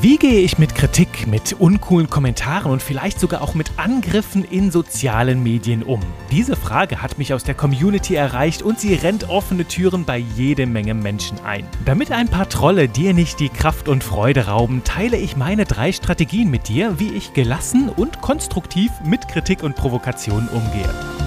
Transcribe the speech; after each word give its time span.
Wie 0.00 0.16
gehe 0.16 0.42
ich 0.42 0.58
mit 0.58 0.76
Kritik, 0.76 1.26
mit 1.26 1.54
uncoolen 1.54 2.08
Kommentaren 2.08 2.70
und 2.70 2.80
vielleicht 2.80 3.18
sogar 3.18 3.42
auch 3.42 3.54
mit 3.54 3.72
Angriffen 3.78 4.44
in 4.44 4.70
sozialen 4.70 5.42
Medien 5.42 5.82
um? 5.82 5.98
Diese 6.30 6.54
Frage 6.54 7.02
hat 7.02 7.18
mich 7.18 7.34
aus 7.34 7.42
der 7.42 7.56
Community 7.56 8.14
erreicht 8.14 8.62
und 8.62 8.78
sie 8.78 8.94
rennt 8.94 9.28
offene 9.28 9.64
Türen 9.64 10.04
bei 10.04 10.18
jede 10.18 10.66
Menge 10.66 10.94
Menschen 10.94 11.40
ein. 11.44 11.66
Damit 11.84 12.12
ein 12.12 12.28
paar 12.28 12.48
Trolle 12.48 12.88
dir 12.88 13.12
nicht 13.12 13.40
die 13.40 13.48
Kraft 13.48 13.88
und 13.88 14.04
Freude 14.04 14.46
rauben, 14.46 14.84
teile 14.84 15.16
ich 15.16 15.36
meine 15.36 15.64
drei 15.64 15.90
Strategien 15.90 16.48
mit 16.48 16.68
dir, 16.68 17.00
wie 17.00 17.14
ich 17.14 17.32
gelassen 17.32 17.88
und 17.88 18.20
konstruktiv 18.20 18.92
mit 19.04 19.26
Kritik 19.26 19.64
und 19.64 19.74
Provokation 19.74 20.46
umgehe. 20.46 21.17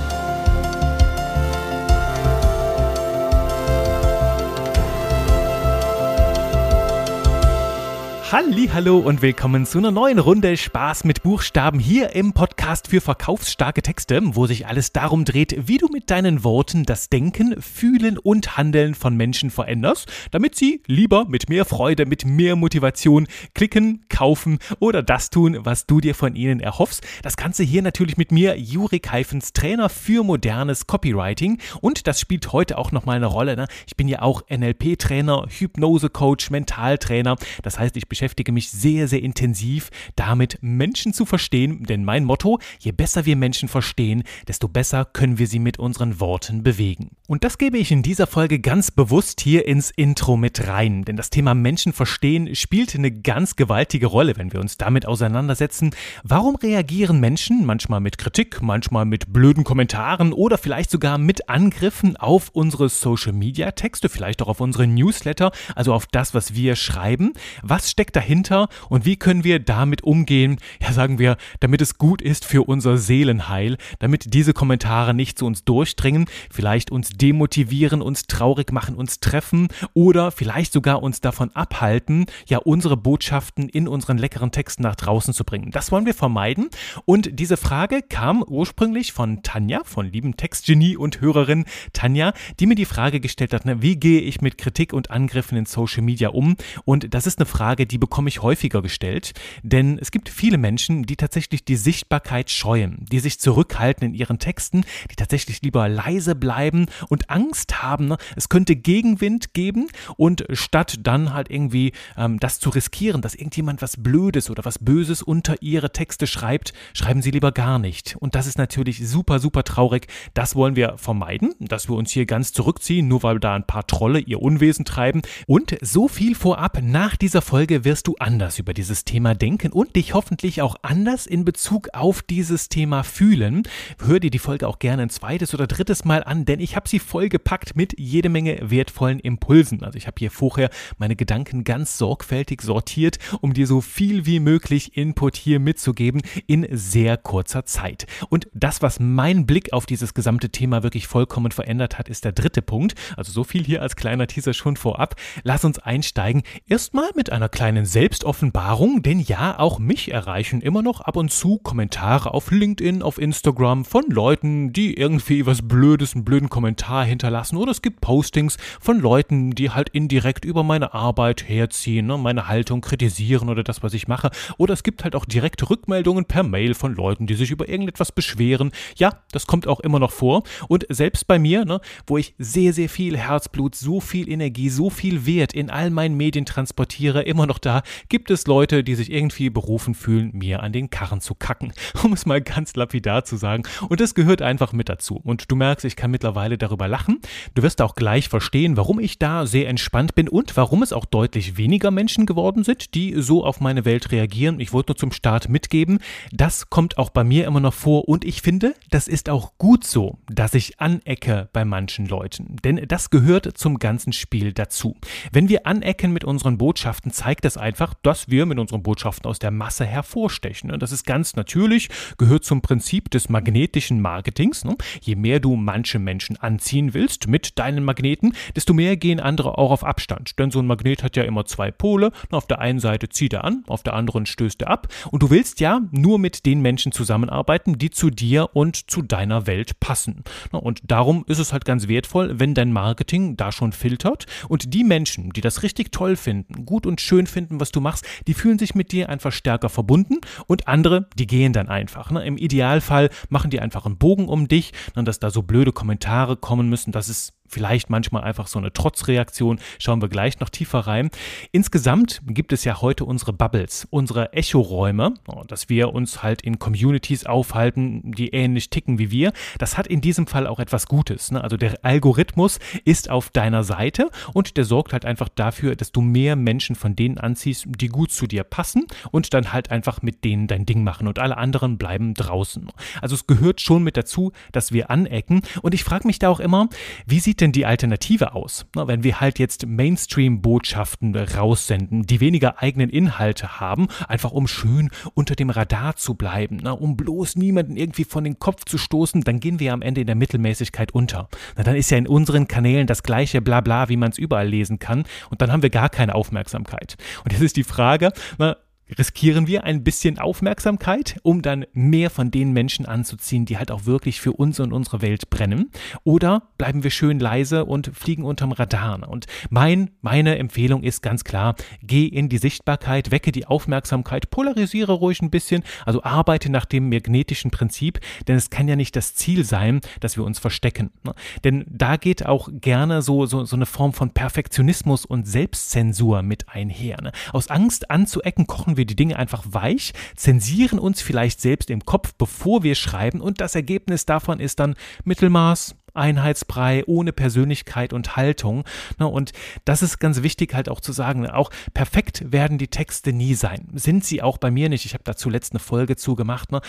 Hallo 8.33 8.99
und 8.99 9.21
willkommen 9.21 9.65
zu 9.65 9.77
einer 9.77 9.91
neuen 9.91 10.17
Runde 10.17 10.55
Spaß 10.55 11.03
mit 11.03 11.21
Buchstaben 11.21 11.79
hier 11.79 12.15
im 12.15 12.31
Podcast 12.31 12.87
für 12.87 13.01
verkaufsstarke 13.01 13.81
Texte, 13.81 14.21
wo 14.23 14.47
sich 14.47 14.67
alles 14.67 14.93
darum 14.93 15.25
dreht, 15.25 15.67
wie 15.67 15.77
du 15.77 15.89
mit 15.89 16.09
deinen 16.09 16.45
Worten 16.45 16.85
das 16.85 17.09
Denken, 17.09 17.61
Fühlen 17.61 18.17
und 18.17 18.55
Handeln 18.55 18.95
von 18.95 19.17
Menschen 19.17 19.49
veränderst, 19.49 20.09
damit 20.31 20.55
sie 20.55 20.81
lieber 20.87 21.25
mit 21.25 21.49
mehr 21.49 21.65
Freude, 21.65 22.05
mit 22.05 22.23
mehr 22.23 22.55
Motivation 22.55 23.27
klicken, 23.53 24.05
kaufen 24.07 24.59
oder 24.79 25.03
das 25.03 25.29
tun, 25.29 25.57
was 25.65 25.85
du 25.85 25.99
dir 25.99 26.15
von 26.15 26.33
ihnen 26.37 26.61
erhoffst. 26.61 27.05
Das 27.23 27.35
Ganze 27.35 27.63
hier 27.63 27.81
natürlich 27.81 28.15
mit 28.15 28.31
mir, 28.31 28.57
Jurik 28.57 29.11
Heifens, 29.11 29.51
Trainer 29.51 29.89
für 29.89 30.23
modernes 30.23 30.87
Copywriting 30.87 31.57
und 31.81 32.07
das 32.07 32.21
spielt 32.21 32.53
heute 32.53 32.77
auch 32.77 32.93
nochmal 32.93 33.17
eine 33.17 33.25
Rolle. 33.25 33.57
Ne? 33.57 33.67
Ich 33.87 33.97
bin 33.97 34.07
ja 34.07 34.21
auch 34.21 34.43
NLP-Trainer, 34.49 35.47
Hypnose-Coach, 35.49 36.49
Mentaltrainer. 36.49 37.35
Das 37.61 37.77
heißt, 37.77 37.97
ich 37.97 38.07
beschäftige 38.07 38.20
mich 38.51 38.69
sehr, 38.69 39.07
sehr 39.07 39.21
intensiv 39.21 39.89
damit, 40.15 40.57
Menschen 40.61 41.13
zu 41.13 41.25
verstehen, 41.25 41.83
denn 41.83 42.05
mein 42.05 42.23
Motto, 42.23 42.59
je 42.79 42.91
besser 42.91 43.25
wir 43.25 43.35
Menschen 43.35 43.69
verstehen, 43.69 44.23
desto 44.47 44.67
besser 44.67 45.05
können 45.05 45.39
wir 45.39 45.47
sie 45.47 45.59
mit 45.59 45.79
unseren 45.79 46.19
Worten 46.19 46.63
bewegen. 46.63 47.11
Und 47.27 47.43
das 47.43 47.57
gebe 47.57 47.77
ich 47.77 47.91
in 47.91 48.03
dieser 48.03 48.27
Folge 48.27 48.59
ganz 48.59 48.91
bewusst 48.91 49.41
hier 49.41 49.65
ins 49.67 49.91
Intro 49.91 50.37
mit 50.37 50.67
rein, 50.67 51.03
denn 51.05 51.15
das 51.15 51.29
Thema 51.29 51.53
Menschen 51.53 51.93
verstehen 51.93 52.55
spielt 52.55 52.95
eine 52.95 53.11
ganz 53.11 53.55
gewaltige 53.55 54.07
Rolle, 54.07 54.37
wenn 54.37 54.53
wir 54.53 54.59
uns 54.59 54.77
damit 54.77 55.05
auseinandersetzen. 55.05 55.91
Warum 56.23 56.55
reagieren 56.55 57.19
Menschen 57.19 57.65
manchmal 57.65 57.99
mit 57.99 58.17
Kritik, 58.17 58.61
manchmal 58.61 59.05
mit 59.05 59.31
blöden 59.31 59.63
Kommentaren 59.63 60.33
oder 60.33 60.57
vielleicht 60.57 60.91
sogar 60.91 61.17
mit 61.17 61.49
Angriffen 61.49 62.17
auf 62.17 62.49
unsere 62.53 62.89
Social-Media-Texte, 62.89 64.09
vielleicht 64.09 64.41
auch 64.41 64.47
auf 64.47 64.61
unsere 64.61 64.87
Newsletter, 64.87 65.51
also 65.75 65.93
auf 65.93 66.05
das, 66.05 66.33
was 66.33 66.53
wir 66.53 66.75
schreiben? 66.75 67.33
Was 67.63 67.89
steckt 67.89 68.10
steckt 68.11 68.15
dahinter 68.15 68.67
und 68.89 69.05
wie 69.05 69.15
können 69.15 69.43
wir 69.43 69.59
damit 69.59 70.03
umgehen, 70.03 70.57
ja 70.81 70.91
sagen 70.91 71.19
wir, 71.19 71.37
damit 71.59 71.81
es 71.81 71.97
gut 71.97 72.21
ist 72.21 72.45
für 72.45 72.63
unser 72.63 72.97
Seelenheil, 72.97 73.77
damit 73.99 74.33
diese 74.33 74.53
Kommentare 74.53 75.13
nicht 75.13 75.37
zu 75.39 75.45
uns 75.45 75.63
durchdringen, 75.63 76.25
vielleicht 76.51 76.91
uns 76.91 77.09
demotivieren, 77.09 78.01
uns 78.01 78.27
traurig 78.27 78.71
machen, 78.71 78.95
uns 78.95 79.19
treffen 79.19 79.69
oder 79.93 80.31
vielleicht 80.31 80.73
sogar 80.73 81.01
uns 81.01 81.21
davon 81.21 81.51
abhalten, 81.55 82.25
ja 82.47 82.57
unsere 82.57 82.97
Botschaften 82.97 83.69
in 83.69 83.87
unseren 83.87 84.17
leckeren 84.17 84.51
Texten 84.51 84.83
nach 84.83 84.95
draußen 84.95 85.33
zu 85.33 85.43
bringen. 85.43 85.71
Das 85.71 85.91
wollen 85.91 86.05
wir 86.05 86.13
vermeiden 86.13 86.69
und 87.05 87.39
diese 87.39 87.57
Frage 87.57 88.01
kam 88.01 88.43
ursprünglich 88.43 89.13
von 89.13 89.41
Tanja, 89.43 89.81
von 89.85 90.11
lieben 90.11 90.35
Textgenie 90.35 90.97
und 90.97 91.21
Hörerin 91.21 91.65
Tanja, 91.93 92.33
die 92.59 92.65
mir 92.65 92.75
die 92.75 92.85
Frage 92.85 93.19
gestellt 93.19 93.53
hat, 93.53 93.65
ne, 93.65 93.81
wie 93.81 93.95
gehe 93.95 94.21
ich 94.21 94.41
mit 94.41 94.57
Kritik 94.57 94.93
und 94.93 95.11
Angriffen 95.11 95.57
in 95.57 95.65
Social 95.65 96.03
Media 96.03 96.29
um? 96.29 96.55
Und 96.83 97.13
das 97.13 97.27
ist 97.27 97.39
eine 97.39 97.45
Frage, 97.45 97.85
die 97.85 98.00
bekomme 98.01 98.27
ich 98.27 98.41
häufiger 98.41 98.81
gestellt, 98.81 99.31
denn 99.63 99.97
es 99.97 100.11
gibt 100.11 100.27
viele 100.27 100.57
Menschen, 100.57 101.03
die 101.03 101.15
tatsächlich 101.15 101.63
die 101.63 101.77
Sichtbarkeit 101.77 102.49
scheuen, 102.49 103.05
die 103.09 103.19
sich 103.19 103.39
zurückhalten 103.39 104.07
in 104.07 104.13
ihren 104.13 104.39
Texten, 104.39 104.83
die 105.09 105.15
tatsächlich 105.15 105.61
lieber 105.61 105.87
leise 105.87 106.35
bleiben 106.35 106.87
und 107.07 107.29
Angst 107.29 107.81
haben, 107.81 108.09
ne? 108.09 108.17
es 108.35 108.49
könnte 108.49 108.75
Gegenwind 108.75 109.53
geben 109.53 109.87
und 110.17 110.45
statt 110.51 110.97
dann 111.03 111.33
halt 111.33 111.49
irgendwie 111.49 111.93
ähm, 112.17 112.39
das 112.39 112.59
zu 112.59 112.69
riskieren, 112.71 113.21
dass 113.21 113.35
irgendjemand 113.35 113.81
was 113.81 113.95
Blödes 113.97 114.49
oder 114.49 114.65
was 114.65 114.79
Böses 114.79 115.21
unter 115.21 115.61
ihre 115.61 115.93
Texte 115.93 116.27
schreibt, 116.27 116.73
schreiben 116.93 117.21
sie 117.21 117.31
lieber 117.31 117.51
gar 117.51 117.79
nicht. 117.79 118.17
Und 118.19 118.35
das 118.35 118.47
ist 118.47 118.57
natürlich 118.57 119.07
super, 119.07 119.39
super 119.39 119.63
traurig. 119.63 120.07
Das 120.33 120.55
wollen 120.55 120.75
wir 120.75 120.97
vermeiden, 120.97 121.53
dass 121.59 121.87
wir 121.87 121.95
uns 121.95 122.11
hier 122.11 122.25
ganz 122.25 122.51
zurückziehen, 122.51 123.07
nur 123.07 123.23
weil 123.23 123.39
da 123.39 123.53
ein 123.53 123.67
paar 123.67 123.85
Trolle 123.85 124.19
ihr 124.19 124.41
Unwesen 124.41 124.85
treiben. 124.85 125.21
Und 125.45 125.77
so 125.81 126.07
viel 126.07 126.33
vorab, 126.33 126.79
nach 126.81 127.15
dieser 127.15 127.41
Folge 127.41 127.80
wirst 127.83 128.07
du 128.07 128.15
anders 128.19 128.59
über 128.59 128.73
dieses 128.73 129.05
Thema 129.05 129.35
denken 129.35 129.71
und 129.71 129.95
dich 129.95 130.13
hoffentlich 130.13 130.61
auch 130.61 130.75
anders 130.81 131.25
in 131.25 131.45
Bezug 131.45 131.89
auf 131.93 132.21
dieses 132.21 132.69
Thema 132.69 133.03
fühlen. 133.03 133.63
Hör 134.03 134.19
dir 134.19 134.31
die 134.31 134.39
Folge 134.39 134.67
auch 134.67 134.79
gerne 134.79 135.03
ein 135.03 135.09
zweites 135.09 135.53
oder 135.53 135.67
drittes 135.67 136.05
Mal 136.05 136.23
an, 136.23 136.45
denn 136.45 136.59
ich 136.59 136.75
habe 136.75 136.87
sie 136.87 136.99
vollgepackt 136.99 137.75
mit 137.75 137.97
jede 137.97 138.29
Menge 138.29 138.59
wertvollen 138.61 139.19
Impulsen. 139.19 139.83
Also 139.83 139.97
ich 139.97 140.07
habe 140.07 140.15
hier 140.19 140.31
vorher 140.31 140.69
meine 140.97 141.15
Gedanken 141.15 141.63
ganz 141.63 141.97
sorgfältig 141.97 142.61
sortiert, 142.61 143.17
um 143.41 143.53
dir 143.53 143.67
so 143.67 143.81
viel 143.81 144.25
wie 144.25 144.39
möglich 144.39 144.97
Input 144.97 145.35
hier 145.35 145.59
mitzugeben 145.59 146.21
in 146.47 146.67
sehr 146.71 147.17
kurzer 147.17 147.65
Zeit. 147.65 148.05
Und 148.29 148.47
das, 148.53 148.81
was 148.81 148.99
mein 148.99 149.45
Blick 149.45 149.73
auf 149.73 149.85
dieses 149.85 150.13
gesamte 150.13 150.49
Thema 150.49 150.83
wirklich 150.83 151.07
vollkommen 151.07 151.51
verändert 151.51 151.97
hat, 151.97 152.09
ist 152.09 152.25
der 152.25 152.31
dritte 152.31 152.61
Punkt. 152.61 152.95
Also 153.17 153.31
so 153.31 153.43
viel 153.43 153.63
hier 153.63 153.81
als 153.81 153.95
kleiner 153.95 154.27
Teaser 154.27 154.53
schon 154.53 154.77
vorab. 154.77 155.15
Lass 155.43 155.65
uns 155.65 155.79
einsteigen. 155.79 156.43
Erstmal 156.67 157.09
mit 157.15 157.31
einer 157.31 157.49
kleinen 157.49 157.70
kleinen 157.71 157.85
Selbstoffenbarung, 157.85 159.01
denn 159.01 159.21
ja, 159.21 159.57
auch 159.57 159.79
mich 159.79 160.11
erreichen 160.11 160.59
immer 160.59 160.81
noch 160.81 160.99
ab 160.99 161.15
und 161.15 161.31
zu 161.31 161.57
Kommentare 161.57 162.33
auf 162.33 162.51
LinkedIn, 162.51 163.01
auf 163.01 163.17
Instagram 163.17 163.85
von 163.85 164.03
Leuten, 164.09 164.73
die 164.73 164.95
irgendwie 164.95 165.45
was 165.45 165.65
Blödes, 165.65 166.13
einen 166.13 166.25
blöden 166.25 166.49
Kommentar 166.49 167.05
hinterlassen 167.05 167.55
oder 167.55 167.71
es 167.71 167.81
gibt 167.81 168.01
Postings 168.01 168.57
von 168.81 168.99
Leuten, 168.99 169.51
die 169.51 169.69
halt 169.69 169.87
indirekt 169.87 170.43
über 170.43 170.63
meine 170.63 170.93
Arbeit 170.93 171.47
herziehen, 171.47 172.07
ne, 172.07 172.17
meine 172.17 172.49
Haltung 172.49 172.81
kritisieren 172.81 173.47
oder 173.47 173.63
das, 173.63 173.81
was 173.83 173.93
ich 173.93 174.05
mache. 174.05 174.31
Oder 174.57 174.73
es 174.73 174.83
gibt 174.83 175.05
halt 175.05 175.15
auch 175.15 175.23
direkte 175.23 175.69
Rückmeldungen 175.69 176.25
per 176.25 176.43
Mail 176.43 176.73
von 176.73 176.93
Leuten, 176.93 177.25
die 177.25 177.35
sich 177.35 177.51
über 177.51 177.69
irgendetwas 177.69 178.11
beschweren. 178.11 178.71
Ja, 178.97 179.13
das 179.31 179.47
kommt 179.47 179.65
auch 179.65 179.79
immer 179.79 179.99
noch 179.99 180.11
vor. 180.11 180.43
Und 180.67 180.85
selbst 180.89 181.25
bei 181.25 181.39
mir, 181.39 181.63
ne, 181.63 181.79
wo 182.05 182.17
ich 182.17 182.35
sehr, 182.37 182.73
sehr 182.73 182.89
viel 182.89 183.17
Herzblut, 183.17 183.75
so 183.75 184.01
viel 184.01 184.29
Energie, 184.29 184.67
so 184.67 184.89
viel 184.89 185.25
Wert 185.25 185.53
in 185.53 185.69
all 185.69 185.89
meinen 185.89 186.17
Medien 186.17 186.45
transportiere, 186.45 187.21
immer 187.21 187.47
noch 187.47 187.60
da 187.65 187.83
gibt 188.09 188.31
es 188.31 188.47
Leute, 188.47 188.83
die 188.83 188.95
sich 188.95 189.11
irgendwie 189.11 189.49
berufen 189.49 189.95
fühlen, 189.95 190.31
mir 190.33 190.63
an 190.63 190.73
den 190.73 190.89
Karren 190.89 191.21
zu 191.21 191.35
kacken, 191.35 191.73
um 192.03 192.13
es 192.13 192.25
mal 192.25 192.41
ganz 192.41 192.75
lapidar 192.75 193.25
zu 193.25 193.37
sagen. 193.37 193.63
Und 193.89 193.99
das 193.99 194.15
gehört 194.15 194.41
einfach 194.41 194.73
mit 194.73 194.89
dazu. 194.89 195.19
Und 195.23 195.51
du 195.51 195.55
merkst, 195.55 195.85
ich 195.85 195.95
kann 195.95 196.11
mittlerweile 196.11 196.57
darüber 196.57 196.87
lachen. 196.87 197.19
Du 197.55 197.63
wirst 197.63 197.81
auch 197.81 197.95
gleich 197.95 198.29
verstehen, 198.29 198.77
warum 198.77 198.99
ich 198.99 199.19
da 199.19 199.45
sehr 199.45 199.69
entspannt 199.69 200.15
bin 200.15 200.27
und 200.27 200.55
warum 200.57 200.83
es 200.83 200.93
auch 200.93 201.05
deutlich 201.05 201.57
weniger 201.57 201.91
Menschen 201.91 202.25
geworden 202.25 202.63
sind, 202.63 202.95
die 202.95 203.21
so 203.21 203.45
auf 203.45 203.59
meine 203.59 203.85
Welt 203.85 204.11
reagieren. 204.11 204.59
Ich 204.59 204.73
wollte 204.73 204.91
nur 204.91 204.97
zum 204.97 205.11
Start 205.11 205.49
mitgeben, 205.49 205.99
das 206.31 206.69
kommt 206.69 206.97
auch 206.97 207.09
bei 207.09 207.23
mir 207.23 207.45
immer 207.45 207.59
noch 207.59 207.73
vor 207.73 208.07
und 208.07 208.25
ich 208.25 208.41
finde, 208.41 208.75
das 208.89 209.07
ist 209.07 209.29
auch 209.29 209.53
gut 209.57 209.85
so, 209.85 210.17
dass 210.29 210.53
ich 210.53 210.79
anecke 210.79 211.49
bei 211.53 211.65
manchen 211.65 212.05
Leuten. 212.07 212.55
Denn 212.63 212.85
das 212.87 213.09
gehört 213.09 213.57
zum 213.57 213.79
ganzen 213.79 214.13
Spiel 214.13 214.53
dazu. 214.53 214.95
Wenn 215.31 215.49
wir 215.49 215.67
anecken 215.67 216.11
mit 216.11 216.23
unseren 216.23 216.57
Botschaften, 216.57 217.11
zeigt 217.11 217.45
das 217.45 217.50
einfach, 217.57 217.93
dass 218.01 218.29
wir 218.29 218.45
mit 218.45 218.59
unseren 218.59 218.83
Botschaften 218.83 219.29
aus 219.29 219.39
der 219.39 219.51
Masse 219.51 219.85
hervorstechen. 219.85 220.71
Und 220.71 220.81
das 220.81 220.91
ist 220.91 221.05
ganz 221.05 221.35
natürlich, 221.35 221.89
gehört 222.17 222.43
zum 222.43 222.61
Prinzip 222.61 223.09
des 223.11 223.29
magnetischen 223.29 224.01
Marketings. 224.01 224.63
Ne? 224.63 224.75
Je 225.01 225.15
mehr 225.15 225.39
du 225.39 225.55
manche 225.55 225.99
Menschen 225.99 226.37
anziehen 226.37 226.93
willst 226.93 227.27
mit 227.27 227.57
deinen 227.59 227.83
Magneten, 227.83 228.33
desto 228.55 228.73
mehr 228.73 228.97
gehen 228.97 229.19
andere 229.19 229.57
auch 229.57 229.71
auf 229.71 229.83
Abstand. 229.83 230.37
Denn 230.39 230.51
so 230.51 230.59
ein 230.59 230.67
Magnet 230.67 231.03
hat 231.03 231.15
ja 231.15 231.23
immer 231.23 231.45
zwei 231.45 231.71
Pole. 231.71 232.11
Auf 232.29 232.47
der 232.47 232.59
einen 232.59 232.79
Seite 232.79 233.09
zieht 233.09 233.33
er 233.33 233.43
an, 233.43 233.63
auf 233.67 233.83
der 233.83 233.93
anderen 233.93 234.25
stößt 234.25 234.61
er 234.63 234.69
ab. 234.69 234.87
Und 235.11 235.23
du 235.23 235.29
willst 235.29 235.59
ja 235.59 235.81
nur 235.91 236.19
mit 236.19 236.45
den 236.45 236.61
Menschen 236.61 236.91
zusammenarbeiten, 236.91 237.77
die 237.77 237.89
zu 237.89 238.09
dir 238.09 238.49
und 238.53 238.89
zu 238.89 239.01
deiner 239.01 239.47
Welt 239.47 239.79
passen. 239.79 240.23
Und 240.51 240.81
darum 240.85 241.25
ist 241.27 241.39
es 241.39 241.53
halt 241.53 241.65
ganz 241.65 241.87
wertvoll, 241.87 242.39
wenn 242.39 242.53
dein 242.53 242.71
Marketing 242.71 243.37
da 243.37 243.51
schon 243.51 243.71
filtert 243.71 244.25
und 244.47 244.73
die 244.73 244.83
Menschen, 244.83 245.31
die 245.31 245.41
das 245.41 245.63
richtig 245.63 245.91
toll 245.91 246.15
finden, 246.15 246.65
gut 246.65 246.85
und 246.85 247.01
schön 247.01 247.27
finden, 247.27 247.40
finden, 247.41 247.59
was 247.59 247.71
du 247.71 247.81
machst, 247.81 248.05
die 248.27 248.33
fühlen 248.33 248.59
sich 248.59 248.75
mit 248.75 248.91
dir 248.91 249.09
einfach 249.09 249.31
stärker 249.31 249.69
verbunden 249.69 250.17
und 250.47 250.67
andere, 250.67 251.07
die 251.17 251.27
gehen 251.27 251.53
dann 251.53 251.69
einfach. 251.69 252.11
Ne? 252.11 252.23
Im 252.23 252.37
Idealfall 252.37 253.09
machen 253.29 253.49
die 253.49 253.59
einfach 253.59 253.85
einen 253.85 253.97
Bogen 253.97 254.27
um 254.27 254.47
dich, 254.47 254.73
ne, 254.95 255.03
dass 255.03 255.19
da 255.19 255.31
so 255.31 255.41
blöde 255.41 255.71
Kommentare 255.71 256.37
kommen 256.37 256.69
müssen, 256.69 256.91
das 256.91 257.09
ist 257.09 257.33
vielleicht 257.51 257.89
manchmal 257.89 258.23
einfach 258.23 258.47
so 258.47 258.57
eine 258.57 258.73
Trotzreaktion. 258.73 259.59
Schauen 259.77 260.01
wir 260.01 260.09
gleich 260.09 260.39
noch 260.39 260.49
tiefer 260.49 260.79
rein. 260.79 261.09
Insgesamt 261.51 262.21
gibt 262.25 262.53
es 262.53 262.63
ja 262.63 262.81
heute 262.81 263.05
unsere 263.05 263.33
Bubbles, 263.33 263.87
unsere 263.89 264.33
Echoräume, 264.33 265.13
dass 265.47 265.69
wir 265.69 265.93
uns 265.93 266.23
halt 266.23 266.41
in 266.41 266.59
Communities 266.59 267.25
aufhalten, 267.25 268.11
die 268.11 268.29
ähnlich 268.29 268.69
ticken 268.69 268.97
wie 268.97 269.11
wir. 269.11 269.33
Das 269.59 269.77
hat 269.77 269.87
in 269.87 270.01
diesem 270.01 270.27
Fall 270.27 270.47
auch 270.47 270.59
etwas 270.59 270.87
Gutes. 270.87 271.31
Ne? 271.31 271.43
Also 271.43 271.57
der 271.57 271.83
Algorithmus 271.83 272.59
ist 272.85 273.09
auf 273.09 273.29
deiner 273.29 273.63
Seite 273.63 274.09
und 274.33 274.57
der 274.57 274.65
sorgt 274.65 274.93
halt 274.93 275.05
einfach 275.05 275.29
dafür, 275.29 275.75
dass 275.75 275.91
du 275.91 276.01
mehr 276.01 276.35
Menschen 276.35 276.75
von 276.75 276.95
denen 276.95 277.17
anziehst, 277.17 277.65
die 277.67 277.89
gut 277.89 278.11
zu 278.11 278.27
dir 278.27 278.43
passen 278.43 278.85
und 279.11 279.33
dann 279.33 279.51
halt 279.51 279.71
einfach 279.71 280.01
mit 280.01 280.23
denen 280.23 280.47
dein 280.47 280.65
Ding 280.65 280.83
machen 280.83 281.07
und 281.07 281.19
alle 281.19 281.37
anderen 281.37 281.77
bleiben 281.77 282.13
draußen. 282.13 282.69
Also 283.01 283.15
es 283.15 283.27
gehört 283.27 283.59
schon 283.61 283.83
mit 283.83 283.97
dazu, 283.97 284.31
dass 284.51 284.71
wir 284.71 284.89
anecken 284.89 285.41
und 285.61 285.73
ich 285.73 285.83
frage 285.83 286.07
mich 286.07 286.19
da 286.19 286.29
auch 286.29 286.39
immer, 286.39 286.69
wie 287.05 287.19
sieht 287.19 287.40
denn 287.41 287.51
die 287.51 287.65
Alternative 287.65 288.33
aus? 288.33 288.65
Na, 288.75 288.87
wenn 288.87 289.03
wir 289.03 289.19
halt 289.19 289.39
jetzt 289.39 289.65
Mainstream-Botschaften 289.65 291.15
raussenden, 291.15 292.03
die 292.03 292.19
weniger 292.19 292.61
eigenen 292.61 292.89
Inhalte 292.89 293.59
haben, 293.59 293.87
einfach 294.07 294.31
um 294.31 294.47
schön 294.47 294.89
unter 295.13 295.35
dem 295.35 295.49
Radar 295.49 295.95
zu 295.95 296.15
bleiben, 296.15 296.59
na, 296.61 296.71
um 296.71 296.95
bloß 296.95 297.35
niemanden 297.35 297.75
irgendwie 297.75 298.03
von 298.03 298.23
den 298.23 298.39
Kopf 298.39 298.65
zu 298.65 298.77
stoßen, 298.77 299.21
dann 299.21 299.39
gehen 299.39 299.59
wir 299.59 299.73
am 299.73 299.81
Ende 299.81 300.01
in 300.01 300.07
der 300.07 300.15
Mittelmäßigkeit 300.15 300.93
unter. 300.93 301.29
Na, 301.57 301.63
dann 301.63 301.75
ist 301.75 301.91
ja 301.91 301.97
in 301.97 302.07
unseren 302.07 302.47
Kanälen 302.47 302.87
das 302.87 303.03
gleiche 303.03 303.41
Blabla, 303.41 303.89
wie 303.89 303.97
man 303.97 304.11
es 304.11 304.17
überall 304.17 304.47
lesen 304.47 304.79
kann 304.79 305.03
und 305.29 305.41
dann 305.41 305.51
haben 305.51 305.63
wir 305.63 305.69
gar 305.69 305.89
keine 305.89 306.15
Aufmerksamkeit. 306.15 306.95
Und 307.23 307.33
jetzt 307.33 307.41
ist 307.41 307.57
die 307.57 307.63
Frage, 307.63 308.11
na, 308.37 308.57
riskieren 308.97 309.47
wir 309.47 309.63
ein 309.63 309.83
bisschen 309.83 310.19
Aufmerksamkeit, 310.19 311.19
um 311.23 311.41
dann 311.41 311.65
mehr 311.73 312.09
von 312.09 312.31
den 312.31 312.51
Menschen 312.51 312.85
anzuziehen, 312.85 313.45
die 313.45 313.57
halt 313.57 313.71
auch 313.71 313.85
wirklich 313.85 314.21
für 314.21 314.33
uns 314.33 314.59
und 314.59 314.73
unsere 314.73 315.01
Welt 315.01 315.29
brennen? 315.29 315.71
Oder 316.03 316.43
bleiben 316.57 316.83
wir 316.83 316.91
schön 316.91 317.19
leise 317.19 317.65
und 317.65 317.91
fliegen 317.93 318.23
unterm 318.23 318.51
Radar? 318.51 318.91
Und 319.07 319.25
mein, 319.49 319.91
meine 320.01 320.37
Empfehlung 320.37 320.83
ist 320.83 321.01
ganz 321.01 321.23
klar, 321.23 321.55
geh 321.81 322.05
in 322.05 322.29
die 322.29 322.37
Sichtbarkeit, 322.37 323.11
wecke 323.11 323.31
die 323.31 323.45
Aufmerksamkeit, 323.45 324.29
polarisiere 324.29 324.91
ruhig 324.91 325.21
ein 325.21 325.29
bisschen, 325.29 325.63
also 325.85 326.03
arbeite 326.03 326.51
nach 326.51 326.65
dem 326.65 326.89
magnetischen 326.89 327.51
Prinzip, 327.51 327.99
denn 328.27 328.35
es 328.35 328.49
kann 328.49 328.67
ja 328.67 328.75
nicht 328.75 328.95
das 328.95 329.15
Ziel 329.15 329.45
sein, 329.45 329.81
dass 329.99 330.17
wir 330.17 330.23
uns 330.23 330.39
verstecken. 330.39 330.91
Ne? 331.03 331.13
Denn 331.43 331.65
da 331.69 331.97
geht 331.97 332.25
auch 332.25 332.49
gerne 332.51 333.01
so, 333.01 333.25
so, 333.25 333.45
so 333.45 333.55
eine 333.55 333.65
Form 333.65 333.93
von 333.93 334.11
Perfektionismus 334.11 335.05
und 335.05 335.27
Selbstzensur 335.27 336.21
mit 336.21 336.49
einher. 336.49 337.01
Ne? 337.01 337.11
Aus 337.31 337.49
Angst 337.49 337.89
anzuecken, 337.89 338.47
kochen 338.47 338.77
wir 338.77 338.80
wir 338.81 338.85
die 338.87 338.95
Dinge 338.95 339.15
einfach 339.15 339.43
weich, 339.47 339.93
zensieren 340.15 340.79
uns 340.79 341.01
vielleicht 341.01 341.39
selbst 341.39 341.69
im 341.69 341.85
Kopf, 341.85 342.13
bevor 342.17 342.63
wir 342.63 342.73
schreiben. 342.73 343.21
Und 343.21 343.39
das 343.39 343.53
Ergebnis 343.53 344.05
davon 344.05 344.39
ist 344.39 344.59
dann 344.59 344.75
Mittelmaß, 345.03 345.75
Einheitsbrei, 345.93 346.83
ohne 346.85 347.13
Persönlichkeit 347.13 347.93
und 347.93 348.15
Haltung. 348.15 348.63
Und 348.97 349.31
das 349.65 349.81
ist 349.81 349.99
ganz 349.99 350.23
wichtig 350.23 350.53
halt 350.53 350.69
auch 350.69 350.79
zu 350.79 350.91
sagen. 350.91 351.27
Auch 351.27 351.51
perfekt 351.73 352.31
werden 352.31 352.57
die 352.57 352.67
Texte 352.67 353.13
nie 353.13 353.33
sein. 353.33 353.67
Sind 353.73 354.03
sie 354.05 354.21
auch 354.21 354.37
bei 354.37 354.51
mir 354.51 354.69
nicht. 354.69 354.85
Ich 354.85 354.93
habe 354.93 355.03
da 355.03 355.15
zuletzt 355.15 355.53
eine 355.53 355.59
Folge 355.59 355.95
zu 355.95 356.15
gemacht. 356.15 356.51
Ne? 356.51 356.61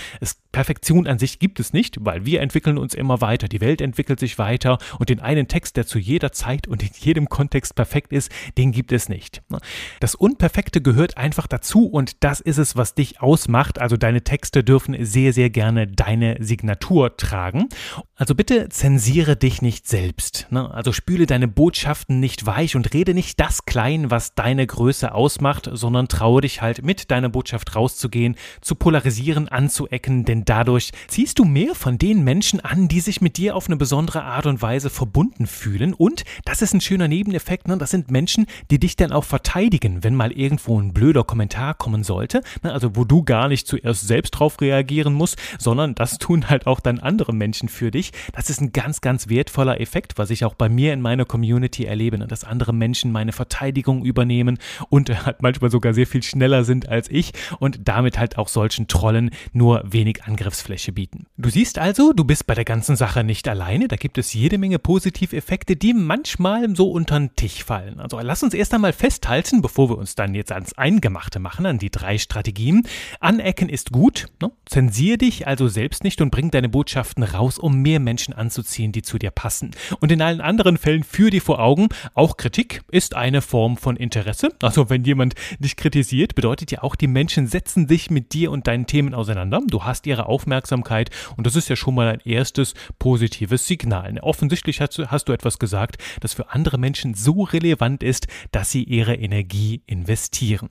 Perfektion 0.53 1.07
an 1.07 1.19
sich 1.19 1.39
gibt 1.39 1.61
es 1.61 1.73
nicht, 1.73 1.97
weil 2.01 2.27
wir 2.27 2.41
entwickeln 2.41 2.79
uns 2.79 2.95
immer 2.95 3.21
weiter. 3.21 3.49
Die 3.49 3.61
Welt 3.61 3.81
entwickelt 3.81 4.21
sich 4.21 4.39
weiter 4.39 4.79
und 4.99 5.09
den 5.09 5.21
einen 5.21 5.49
Text, 5.49 5.77
der 5.77 5.87
zu 5.87 5.99
jeder 5.99 6.33
Zeit 6.33 6.67
und 6.69 6.83
in 6.83 6.91
jedem 6.99 7.29
Kontext 7.29 7.75
perfekt 7.75 8.13
ist, 8.13 8.31
den 8.59 8.73
gibt 8.73 8.93
es 8.93 9.09
nicht. 9.09 9.43
Ne? 9.49 9.59
Das 10.01 10.15
Unperfekte 10.15 10.81
gehört 10.83 11.17
einfach 11.17 11.47
dazu 11.47 11.87
und 11.87 12.23
das 12.25 12.41
ist 12.41 12.59
es, 12.59 12.77
was 12.77 12.95
dich 12.95 13.21
ausmacht. 13.21 13.81
Also 13.81 13.97
deine 13.97 14.23
Texte 14.23 14.65
dürfen 14.65 14.97
sehr, 15.05 15.33
sehr 15.33 15.51
gerne 15.51 15.87
deine 15.87 16.37
Signatur 16.41 17.17
tragen. 17.17 17.69
Also 18.15 18.35
bitte 18.35 18.69
zensieren 18.69 19.12
Kritisiere 19.13 19.37
dich 19.37 19.61
nicht 19.61 19.87
selbst. 19.87 20.47
Ne? 20.49 20.73
Also 20.73 20.91
spüle 20.91 21.27
deine 21.27 21.47
Botschaften 21.47 22.19
nicht 22.19 22.47
weich 22.47 22.77
und 22.77 22.95
rede 22.95 23.13
nicht 23.13 23.39
das 23.39 23.67
klein, 23.67 24.11
was 24.11 24.35
deine 24.35 24.67
Größe 24.67 25.13
ausmacht, 25.13 25.69
sondern 25.71 26.09
traue 26.09 26.41
dich 26.41 26.63
halt 26.63 26.83
mit 26.83 27.11
deiner 27.11 27.29
Botschaft 27.29 27.77
rauszugehen, 27.77 28.37
zu 28.63 28.75
polarisieren, 28.75 29.49
anzuecken, 29.49 30.25
denn 30.25 30.47
dadurch 30.47 30.93
ziehst 31.09 31.39
du 31.39 31.45
mehr 31.45 31.75
von 31.75 31.99
den 31.99 32.25
Menschen 32.25 32.61
an, 32.61 32.89
die 32.89 33.01
sich 33.01 33.21
mit 33.21 33.37
dir 33.37 33.55
auf 33.55 33.67
eine 33.67 33.77
besondere 33.77 34.23
Art 34.23 34.47
und 34.47 34.63
Weise 34.63 34.89
verbunden 34.89 35.47
fühlen. 35.47 35.93
Und 35.93 36.25
das 36.47 36.63
ist 36.63 36.73
ein 36.73 36.81
schöner 36.81 37.07
Nebeneffekt, 37.07 37.69
ne? 37.69 37.77
das 37.77 37.91
sind 37.91 38.11
Menschen, 38.11 38.47
die 38.71 38.81
dich 38.81 38.97
dann 38.97 39.13
auch 39.13 39.25
verteidigen, 39.25 40.03
wenn 40.05 40.15
mal 40.15 40.33
irgendwo 40.33 40.81
ein 40.81 40.95
blöder 40.95 41.25
Kommentar 41.25 41.75
kommen 41.75 42.03
sollte. 42.03 42.41
Ne? 42.63 42.73
Also 42.73 42.97
wo 42.97 43.05
du 43.05 43.25
gar 43.25 43.49
nicht 43.49 43.67
zuerst 43.67 44.09
selbst 44.09 44.31
drauf 44.31 44.59
reagieren 44.63 45.13
musst, 45.13 45.37
sondern 45.59 45.95
das 45.95 46.17
tun 46.17 46.49
halt 46.49 46.67
auch 46.67 46.81
dann 46.81 46.99
andere 46.99 47.35
Menschen 47.35 47.69
für 47.69 47.91
dich. 47.91 48.13
Das 48.33 48.49
ist 48.49 48.63
ein 48.63 48.73
ganz 48.73 49.02
ganz 49.03 49.29
wertvoller 49.29 49.81
Effekt, 49.81 50.17
was 50.17 50.31
ich 50.31 50.45
auch 50.45 50.55
bei 50.55 50.69
mir 50.69 50.93
in 50.93 51.03
meiner 51.03 51.25
Community 51.25 51.85
erlebe, 51.85 52.19
ne? 52.19 52.27
dass 52.27 52.45
andere 52.45 52.73
Menschen 52.73 53.13
meine 53.13 53.33
Verteidigung 53.33 54.05
übernehmen 54.05 54.59
und 54.89 55.11
halt 55.27 55.43
manchmal 55.43 55.71
sogar 55.71 55.93
sehr 55.93 56.07
viel 56.07 56.23
schneller 56.23 56.65
sind 56.65 56.89
als 56.89 57.11
ich 57.11 57.33
und 57.59 57.81
damit 57.89 58.19
halt 58.19 58.39
auch 58.39 58.49
solchen 58.49 58.89
Trollen 58.89 59.31
nur 59.53 59.83
wenig 59.85 60.25
Angriffsfläche 60.25 60.93
bieten. 60.93 61.27
Du 61.37 61.51
siehst 61.51 61.79
also, 61.79 62.13
du 62.13 62.25
bist 62.25 62.47
bei 62.47 62.55
der 62.55 62.65
ganzen 62.65 62.97
Sache 62.97 63.25
nicht 63.25 63.47
alleine, 63.49 63.89
da 63.89 63.97
gibt 63.97 64.17
es 64.19 64.33
jede 64.33 64.57
Menge 64.57 64.79
Positiveffekte, 64.79 65.77
die 65.77 65.93
manchmal 65.93 66.75
so 66.75 66.91
unter 66.91 67.19
den 67.19 67.35
Tisch 67.37 67.65
fallen. 67.65 68.01
Also 68.01 68.19
lass 68.21 68.43
uns 68.43 68.55
erst 68.55 68.73
einmal 68.73 68.93
festhalten, 68.93 69.61
bevor 69.61 69.91
wir 69.91 69.99
uns 69.99 70.15
dann 70.15 70.35
jetzt 70.35 70.53
ans 70.53 70.73
Eingemachte 70.75 71.41
machen, 71.41 71.67
an 71.67 71.79
die 71.79 71.91
drei 71.91 72.19
Strategien. 72.19 72.87
Anecken 73.21 73.69
ist 73.69 73.91
gut, 73.91 74.29
ne? 74.41 74.53
zensier 74.67 75.19
dich 75.19 75.47
also 75.47 75.69
selbst 75.69 76.05
nicht 76.05 76.21
und 76.21 76.31
bring 76.31 76.51
deine 76.51 76.69
Botschaften 76.69 77.25
raus, 77.25 77.59
um 77.59 77.83
mehr 77.83 78.01
Menschen 78.01 78.35
anzuziehen, 78.35 78.92
die 78.93 79.03
zu 79.03 79.19
dir 79.19 79.31
passen. 79.31 79.73
Und 80.01 80.13
in 80.13 80.23
allen 80.23 80.41
anderen 80.41 80.77
Fällen 80.77 81.03
führ 81.03 81.31
dir 81.31 81.43
vor 81.43 81.59
Augen, 81.59 81.89
auch 82.15 82.37
Kritik 82.37 82.83
ist 82.91 83.15
eine 83.15 83.43
Form 83.43 83.77
von 83.77 83.97
Interesse. 83.97 84.51
Also 84.63 84.91
wenn 84.91 85.05
jemand 85.05 85.35
dich 85.59 85.77
kritisiert, 85.77 86.35
bedeutet 86.35 86.71
ja 86.71 86.83
auch, 86.83 86.95
die 86.95 87.07
Menschen 87.07 87.47
setzen 87.47 87.89
sich 87.89 88.11
mit 88.11 88.33
dir 88.33 88.51
und 88.51 88.67
deinen 88.67 88.87
Themen 88.87 89.15
auseinander. 89.15 89.61
Du 89.67 89.85
hast 89.85 90.07
ihre 90.07 90.27
Aufmerksamkeit 90.27 91.11
und 91.37 91.47
das 91.47 91.57
ist 91.57 91.69
ja 91.69 91.77
schon 91.77 91.95
mal 91.95 92.09
ein 92.09 92.21
erstes 92.25 92.75
positives 92.99 93.67
Signal. 93.67 94.19
Offensichtlich 94.21 94.81
hast 94.81 94.99
du, 94.99 95.07
hast 95.11 95.29
du 95.29 95.33
etwas 95.33 95.59
gesagt, 95.59 95.97
das 96.21 96.35
für 96.35 96.51
andere 96.51 96.79
Menschen 96.79 97.15
so 97.15 97.43
relevant 97.43 98.03
ist, 98.03 98.27
dass 98.51 98.71
sie 98.71 98.85
ihre 98.85 99.15
Energie 99.15 99.83
investieren. 99.87 100.71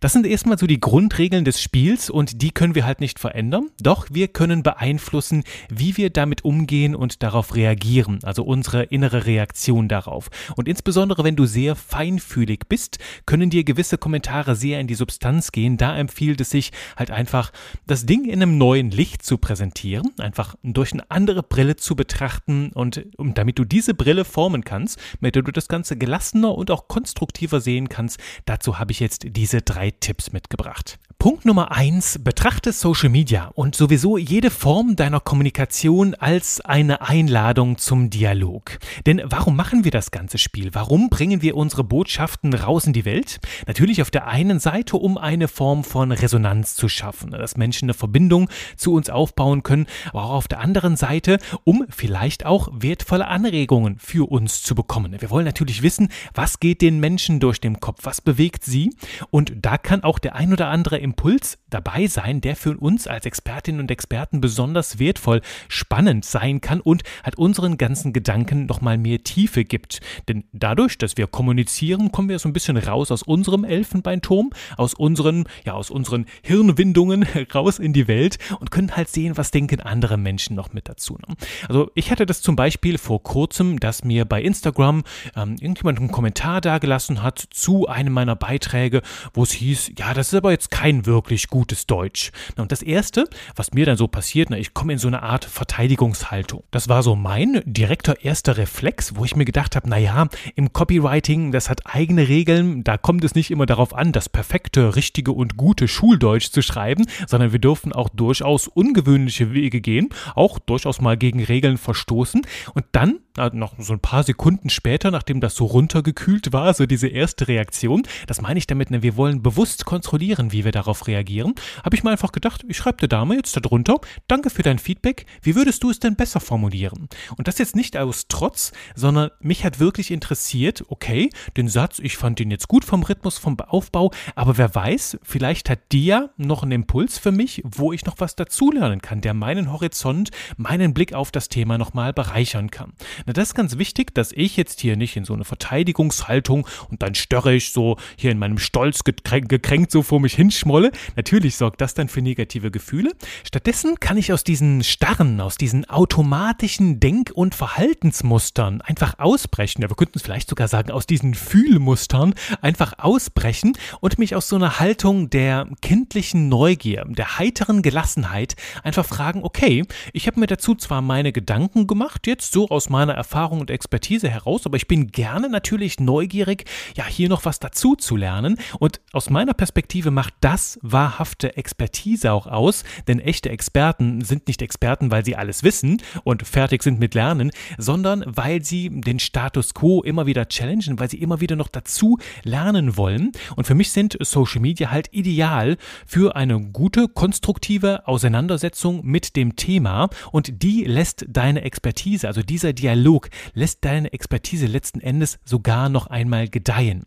Das 0.00 0.12
sind 0.12 0.26
erstmal 0.26 0.58
so 0.58 0.66
die 0.66 0.80
Grundregeln 0.80 1.44
des 1.44 1.60
Spiels 1.60 2.10
und 2.10 2.42
die 2.42 2.50
können 2.50 2.74
wir 2.74 2.86
halt 2.86 3.00
nicht 3.00 3.18
verändern. 3.18 3.68
Doch 3.80 4.06
wir 4.10 4.28
können 4.28 4.62
beeinflussen, 4.62 5.44
wie 5.68 5.96
wir 5.96 6.10
damit 6.10 6.44
umgehen 6.44 6.94
und 6.94 7.22
darauf 7.22 7.54
reagieren, 7.58 8.20
also 8.22 8.44
unsere 8.44 8.84
innere 8.84 9.26
Reaktion 9.26 9.88
darauf. 9.88 10.30
Und 10.56 10.68
insbesondere 10.68 11.24
wenn 11.24 11.36
du 11.36 11.44
sehr 11.44 11.76
feinfühlig 11.76 12.60
bist, 12.68 12.98
können 13.26 13.50
dir 13.50 13.64
gewisse 13.64 13.98
Kommentare 13.98 14.56
sehr 14.56 14.80
in 14.80 14.86
die 14.86 14.94
Substanz 14.94 15.52
gehen. 15.52 15.76
Da 15.76 15.96
empfiehlt 15.96 16.40
es 16.40 16.50
sich 16.50 16.70
halt 16.96 17.10
einfach, 17.10 17.52
das 17.86 18.06
Ding 18.06 18.24
in 18.24 18.40
einem 18.40 18.56
neuen 18.56 18.90
Licht 18.90 19.22
zu 19.22 19.38
präsentieren, 19.38 20.10
einfach 20.18 20.54
durch 20.62 20.92
eine 20.92 21.10
andere 21.10 21.42
Brille 21.42 21.76
zu 21.76 21.96
betrachten 21.96 22.70
und 22.72 23.04
um, 23.16 23.34
damit 23.34 23.58
du 23.58 23.64
diese 23.64 23.94
Brille 23.94 24.24
formen 24.24 24.64
kannst, 24.64 24.98
mit 25.20 25.34
der 25.34 25.42
du 25.42 25.52
das 25.52 25.68
Ganze 25.68 25.96
gelassener 25.96 26.54
und 26.54 26.70
auch 26.70 26.88
konstruktiver 26.88 27.60
sehen 27.60 27.88
kannst, 27.88 28.20
dazu 28.46 28.78
habe 28.78 28.92
ich 28.92 29.00
jetzt 29.00 29.26
diese 29.30 29.60
drei 29.62 29.90
Tipps 29.90 30.32
mitgebracht. 30.32 30.98
Punkt 31.20 31.44
Nummer 31.44 31.72
eins, 31.72 32.20
betrachte 32.22 32.70
Social 32.70 33.08
Media 33.08 33.50
und 33.56 33.74
sowieso 33.74 34.18
jede 34.18 34.52
Form 34.52 34.94
deiner 34.94 35.18
Kommunikation 35.18 36.14
als 36.14 36.60
eine 36.60 37.00
Einladung 37.00 37.76
zum 37.76 38.08
Dialog. 38.08 38.78
Denn 39.04 39.20
warum 39.24 39.56
machen 39.56 39.82
wir 39.82 39.90
das 39.90 40.12
ganze 40.12 40.38
Spiel? 40.38 40.76
Warum 40.76 41.10
bringen 41.10 41.42
wir 41.42 41.56
unsere 41.56 41.82
Botschaften 41.82 42.54
raus 42.54 42.86
in 42.86 42.92
die 42.92 43.04
Welt? 43.04 43.40
Natürlich 43.66 44.00
auf 44.00 44.12
der 44.12 44.28
einen 44.28 44.60
Seite, 44.60 44.96
um 44.96 45.18
eine 45.18 45.48
Form 45.48 45.82
von 45.82 46.12
Resonanz 46.12 46.76
zu 46.76 46.88
schaffen, 46.88 47.32
dass 47.32 47.56
Menschen 47.56 47.86
eine 47.86 47.94
Verbindung 47.94 48.48
zu 48.76 48.92
uns 48.92 49.10
aufbauen 49.10 49.64
können, 49.64 49.86
aber 50.10 50.22
auch 50.22 50.34
auf 50.34 50.46
der 50.46 50.60
anderen 50.60 50.96
Seite, 50.96 51.38
um 51.64 51.84
vielleicht 51.88 52.46
auch 52.46 52.68
wertvolle 52.72 53.26
Anregungen 53.26 53.98
für 53.98 54.30
uns 54.30 54.62
zu 54.62 54.76
bekommen. 54.76 55.16
Wir 55.18 55.30
wollen 55.30 55.46
natürlich 55.46 55.82
wissen, 55.82 56.10
was 56.32 56.60
geht 56.60 56.80
den 56.80 57.00
Menschen 57.00 57.40
durch 57.40 57.60
den 57.60 57.80
Kopf, 57.80 58.02
was 58.04 58.20
bewegt 58.20 58.62
sie 58.62 58.94
und 59.30 59.52
da 59.56 59.78
kann 59.78 60.04
auch 60.04 60.20
der 60.20 60.36
ein 60.36 60.52
oder 60.52 60.68
andere 60.68 61.07
Impuls 61.08 61.58
dabei 61.70 62.06
sein, 62.06 62.42
der 62.42 62.54
für 62.54 62.76
uns 62.76 63.06
als 63.06 63.24
Expertinnen 63.24 63.80
und 63.80 63.90
Experten 63.90 64.42
besonders 64.42 64.98
wertvoll, 64.98 65.40
spannend 65.68 66.24
sein 66.26 66.60
kann 66.60 66.80
und 66.80 67.02
halt 67.22 67.36
unseren 67.36 67.78
ganzen 67.78 68.12
Gedanken 68.12 68.66
nochmal 68.66 68.98
mehr 68.98 69.22
Tiefe 69.22 69.64
gibt. 69.64 70.00
Denn 70.28 70.44
dadurch, 70.52 70.98
dass 70.98 71.16
wir 71.16 71.26
kommunizieren, 71.26 72.12
kommen 72.12 72.28
wir 72.28 72.38
so 72.38 72.48
ein 72.48 72.52
bisschen 72.52 72.76
raus 72.76 73.10
aus 73.10 73.22
unserem 73.22 73.64
Elfenbeinturm, 73.64 74.50
aus 74.76 74.92
unseren, 74.92 75.44
ja, 75.64 75.72
aus 75.72 75.90
unseren 75.90 76.26
Hirnwindungen 76.42 77.26
raus 77.54 77.78
in 77.78 77.94
die 77.94 78.06
Welt 78.06 78.38
und 78.60 78.70
können 78.70 78.94
halt 78.94 79.08
sehen, 79.08 79.38
was 79.38 79.50
denken 79.50 79.80
andere 79.80 80.18
Menschen 80.18 80.56
noch 80.56 80.74
mit 80.74 80.90
dazu. 80.90 81.18
Ne? 81.26 81.36
Also 81.68 81.90
ich 81.94 82.10
hatte 82.10 82.26
das 82.26 82.42
zum 82.42 82.54
Beispiel 82.54 82.98
vor 82.98 83.22
kurzem, 83.22 83.80
dass 83.80 84.04
mir 84.04 84.26
bei 84.26 84.42
Instagram 84.42 85.04
ähm, 85.34 85.56
irgendjemand 85.58 86.00
einen 86.00 86.12
Kommentar 86.12 86.60
dagelassen 86.60 87.22
hat 87.22 87.38
zu 87.50 87.88
einem 87.88 88.12
meiner 88.12 88.36
Beiträge, 88.36 89.00
wo 89.32 89.42
es 89.42 89.52
hieß, 89.52 89.92
ja, 89.98 90.12
das 90.12 90.28
ist 90.28 90.34
aber 90.34 90.50
jetzt 90.50 90.70
kein 90.70 90.97
kein 90.98 91.06
wirklich 91.06 91.48
gutes 91.48 91.86
Deutsch. 91.86 92.30
Und 92.56 92.72
das 92.72 92.82
Erste, 92.82 93.28
was 93.56 93.72
mir 93.72 93.86
dann 93.86 93.96
so 93.96 94.08
passiert, 94.08 94.50
ich 94.50 94.74
komme 94.74 94.92
in 94.92 94.98
so 94.98 95.08
eine 95.08 95.22
Art 95.22 95.44
Verteidigungshaltung. 95.44 96.62
Das 96.70 96.88
war 96.88 97.02
so 97.02 97.14
mein 97.14 97.62
direkter 97.64 98.24
erster 98.24 98.56
Reflex, 98.56 99.16
wo 99.16 99.24
ich 99.24 99.36
mir 99.36 99.44
gedacht 99.44 99.76
habe, 99.76 99.88
naja, 99.88 100.28
im 100.54 100.72
Copywriting, 100.72 101.52
das 101.52 101.68
hat 101.68 101.82
eigene 101.84 102.28
Regeln, 102.28 102.84
da 102.84 102.96
kommt 102.96 103.24
es 103.24 103.34
nicht 103.34 103.50
immer 103.50 103.66
darauf 103.66 103.94
an, 103.94 104.12
das 104.12 104.28
perfekte, 104.28 104.96
richtige 104.96 105.32
und 105.32 105.56
gute 105.56 105.88
Schuldeutsch 105.88 106.50
zu 106.50 106.62
schreiben, 106.62 107.06
sondern 107.26 107.52
wir 107.52 107.58
dürfen 107.58 107.92
auch 107.92 108.08
durchaus 108.08 108.68
ungewöhnliche 108.68 109.52
Wege 109.52 109.80
gehen, 109.80 110.08
auch 110.34 110.58
durchaus 110.58 111.00
mal 111.00 111.16
gegen 111.16 111.42
Regeln 111.42 111.78
verstoßen 111.78 112.42
und 112.74 112.84
dann 112.92 113.20
noch 113.52 113.74
so 113.78 113.92
ein 113.92 114.00
paar 114.00 114.24
Sekunden 114.24 114.68
später, 114.68 115.12
nachdem 115.12 115.40
das 115.40 115.54
so 115.54 115.66
runtergekühlt 115.66 116.52
war, 116.52 116.74
so 116.74 116.86
diese 116.86 117.06
erste 117.06 117.46
Reaktion, 117.46 118.02
das 118.26 118.40
meine 118.40 118.58
ich 118.58 118.66
damit, 118.66 118.88
wir 118.90 119.16
wollen 119.16 119.42
bewusst 119.42 119.84
kontrollieren, 119.84 120.50
wie 120.50 120.64
wir 120.64 120.72
darauf 120.72 120.87
reagieren, 121.06 121.54
habe 121.84 121.96
ich 121.96 122.04
mir 122.04 122.10
einfach 122.10 122.32
gedacht, 122.32 122.64
ich 122.68 122.76
schreibe 122.76 122.98
der 122.98 123.08
Dame 123.08 123.36
jetzt 123.36 123.56
darunter, 123.56 124.00
danke 124.26 124.50
für 124.50 124.62
dein 124.62 124.78
Feedback, 124.78 125.26
wie 125.42 125.54
würdest 125.54 125.82
du 125.82 125.90
es 125.90 126.00
denn 126.00 126.16
besser 126.16 126.40
formulieren? 126.40 127.08
Und 127.36 127.48
das 127.48 127.58
jetzt 127.58 127.76
nicht 127.76 127.96
aus 127.96 128.26
Trotz, 128.28 128.72
sondern 128.94 129.30
mich 129.40 129.64
hat 129.64 129.80
wirklich 129.80 130.10
interessiert, 130.10 130.84
okay, 130.88 131.30
den 131.56 131.68
Satz, 131.68 131.98
ich 131.98 132.16
fand 132.16 132.38
den 132.38 132.50
jetzt 132.50 132.68
gut 132.68 132.84
vom 132.84 133.02
Rhythmus, 133.02 133.38
vom 133.38 133.58
Aufbau, 133.60 134.12
aber 134.34 134.58
wer 134.58 134.74
weiß, 134.74 135.18
vielleicht 135.22 135.70
hat 135.70 135.92
dir 135.92 136.30
noch 136.36 136.62
einen 136.62 136.72
Impuls 136.72 137.18
für 137.18 137.32
mich, 137.32 137.62
wo 137.64 137.92
ich 137.92 138.04
noch 138.04 138.16
was 138.18 138.36
dazulernen 138.36 139.02
kann, 139.02 139.20
der 139.20 139.34
meinen 139.34 139.72
Horizont, 139.72 140.30
meinen 140.56 140.94
Blick 140.94 141.12
auf 141.12 141.30
das 141.30 141.48
Thema 141.48 141.78
nochmal 141.78 142.12
bereichern 142.12 142.70
kann. 142.70 142.92
Na, 143.26 143.32
das 143.32 143.48
ist 143.48 143.54
ganz 143.54 143.78
wichtig, 143.78 144.14
dass 144.14 144.32
ich 144.32 144.56
jetzt 144.56 144.80
hier 144.80 144.96
nicht 144.96 145.16
in 145.16 145.24
so 145.24 145.34
eine 145.34 145.44
Verteidigungshaltung 145.44 146.66
und 146.90 147.02
dann 147.02 147.14
större 147.14 147.54
ich 147.54 147.72
so 147.72 147.96
hier 148.16 148.30
in 148.30 148.38
meinem 148.38 148.58
Stolz 148.58 149.04
gekränkt, 149.04 149.48
gekränkt 149.48 149.90
so 149.90 150.02
vor 150.02 150.20
mich 150.20 150.34
hinschmolle. 150.78 150.92
Natürlich 151.16 151.56
sorgt 151.56 151.80
das 151.80 151.94
dann 151.94 152.08
für 152.08 152.22
negative 152.22 152.70
Gefühle. 152.70 153.12
Stattdessen 153.44 154.00
kann 154.00 154.16
ich 154.16 154.32
aus 154.32 154.44
diesen 154.44 154.84
starren, 154.84 155.40
aus 155.40 155.56
diesen 155.56 155.88
automatischen 155.88 157.00
Denk- 157.00 157.32
und 157.34 157.54
Verhaltensmustern 157.54 158.80
einfach 158.82 159.18
ausbrechen. 159.18 159.82
Ja, 159.82 159.90
wir 159.90 159.96
könnten 159.96 160.18
es 160.18 160.22
vielleicht 160.22 160.48
sogar 160.48 160.68
sagen, 160.68 160.90
aus 160.90 161.06
diesen 161.06 161.34
Fühlmustern 161.34 162.34
einfach 162.60 162.94
ausbrechen 162.98 163.76
und 164.00 164.18
mich 164.18 164.34
aus 164.36 164.48
so 164.48 164.56
einer 164.56 164.78
Haltung 164.78 165.30
der 165.30 165.68
kindlichen 165.82 166.48
Neugier, 166.48 167.04
der 167.08 167.38
heiteren 167.38 167.82
Gelassenheit 167.82 168.56
einfach 168.82 169.04
fragen, 169.04 169.42
okay, 169.42 169.84
ich 170.12 170.26
habe 170.26 170.40
mir 170.40 170.46
dazu 170.46 170.74
zwar 170.74 171.02
meine 171.02 171.32
Gedanken 171.32 171.86
gemacht, 171.86 172.26
jetzt 172.26 172.52
so 172.52 172.68
aus 172.68 172.88
meiner 172.90 173.14
Erfahrung 173.14 173.60
und 173.60 173.70
Expertise 173.70 174.28
heraus, 174.28 174.66
aber 174.66 174.76
ich 174.76 174.88
bin 174.88 175.08
gerne 175.08 175.48
natürlich 175.48 176.00
neugierig, 176.00 176.64
ja, 176.96 177.04
hier 177.06 177.28
noch 177.28 177.44
was 177.44 177.58
dazu 177.58 177.96
zu 177.96 178.16
lernen. 178.16 178.58
Und 178.78 179.00
aus 179.12 179.30
meiner 179.30 179.54
Perspektive 179.54 180.10
macht 180.10 180.34
das 180.40 180.67
wahrhafte 180.82 181.56
Expertise 181.56 182.32
auch 182.32 182.46
aus, 182.46 182.84
denn 183.06 183.20
echte 183.20 183.48
Experten 183.48 184.22
sind 184.22 184.48
nicht 184.48 184.60
Experten, 184.60 185.10
weil 185.10 185.24
sie 185.24 185.36
alles 185.36 185.62
wissen 185.62 186.02
und 186.24 186.46
fertig 186.46 186.82
sind 186.82 186.98
mit 186.98 187.14
Lernen, 187.14 187.50
sondern 187.78 188.24
weil 188.26 188.64
sie 188.64 188.90
den 188.90 189.18
Status 189.18 189.72
quo 189.74 190.02
immer 190.02 190.26
wieder 190.26 190.48
challengen, 190.48 190.98
weil 190.98 191.08
sie 191.08 191.18
immer 191.18 191.40
wieder 191.40 191.56
noch 191.56 191.68
dazu 191.68 192.18
lernen 192.42 192.96
wollen. 192.96 193.32
Und 193.56 193.66
für 193.66 193.74
mich 193.74 193.92
sind 193.92 194.16
Social 194.20 194.60
Media 194.60 194.90
halt 194.90 195.08
ideal 195.12 195.76
für 196.06 196.36
eine 196.36 196.60
gute, 196.60 197.08
konstruktive 197.08 198.06
Auseinandersetzung 198.06 199.04
mit 199.04 199.36
dem 199.36 199.56
Thema 199.56 200.08
und 200.32 200.62
die 200.62 200.84
lässt 200.84 201.24
deine 201.28 201.62
Expertise, 201.62 202.26
also 202.26 202.42
dieser 202.42 202.72
Dialog, 202.72 203.28
lässt 203.54 203.84
deine 203.84 204.12
Expertise 204.12 204.66
letzten 204.66 205.00
Endes 205.00 205.38
sogar 205.44 205.88
noch 205.88 206.08
einmal 206.08 206.48
gedeihen. 206.48 207.04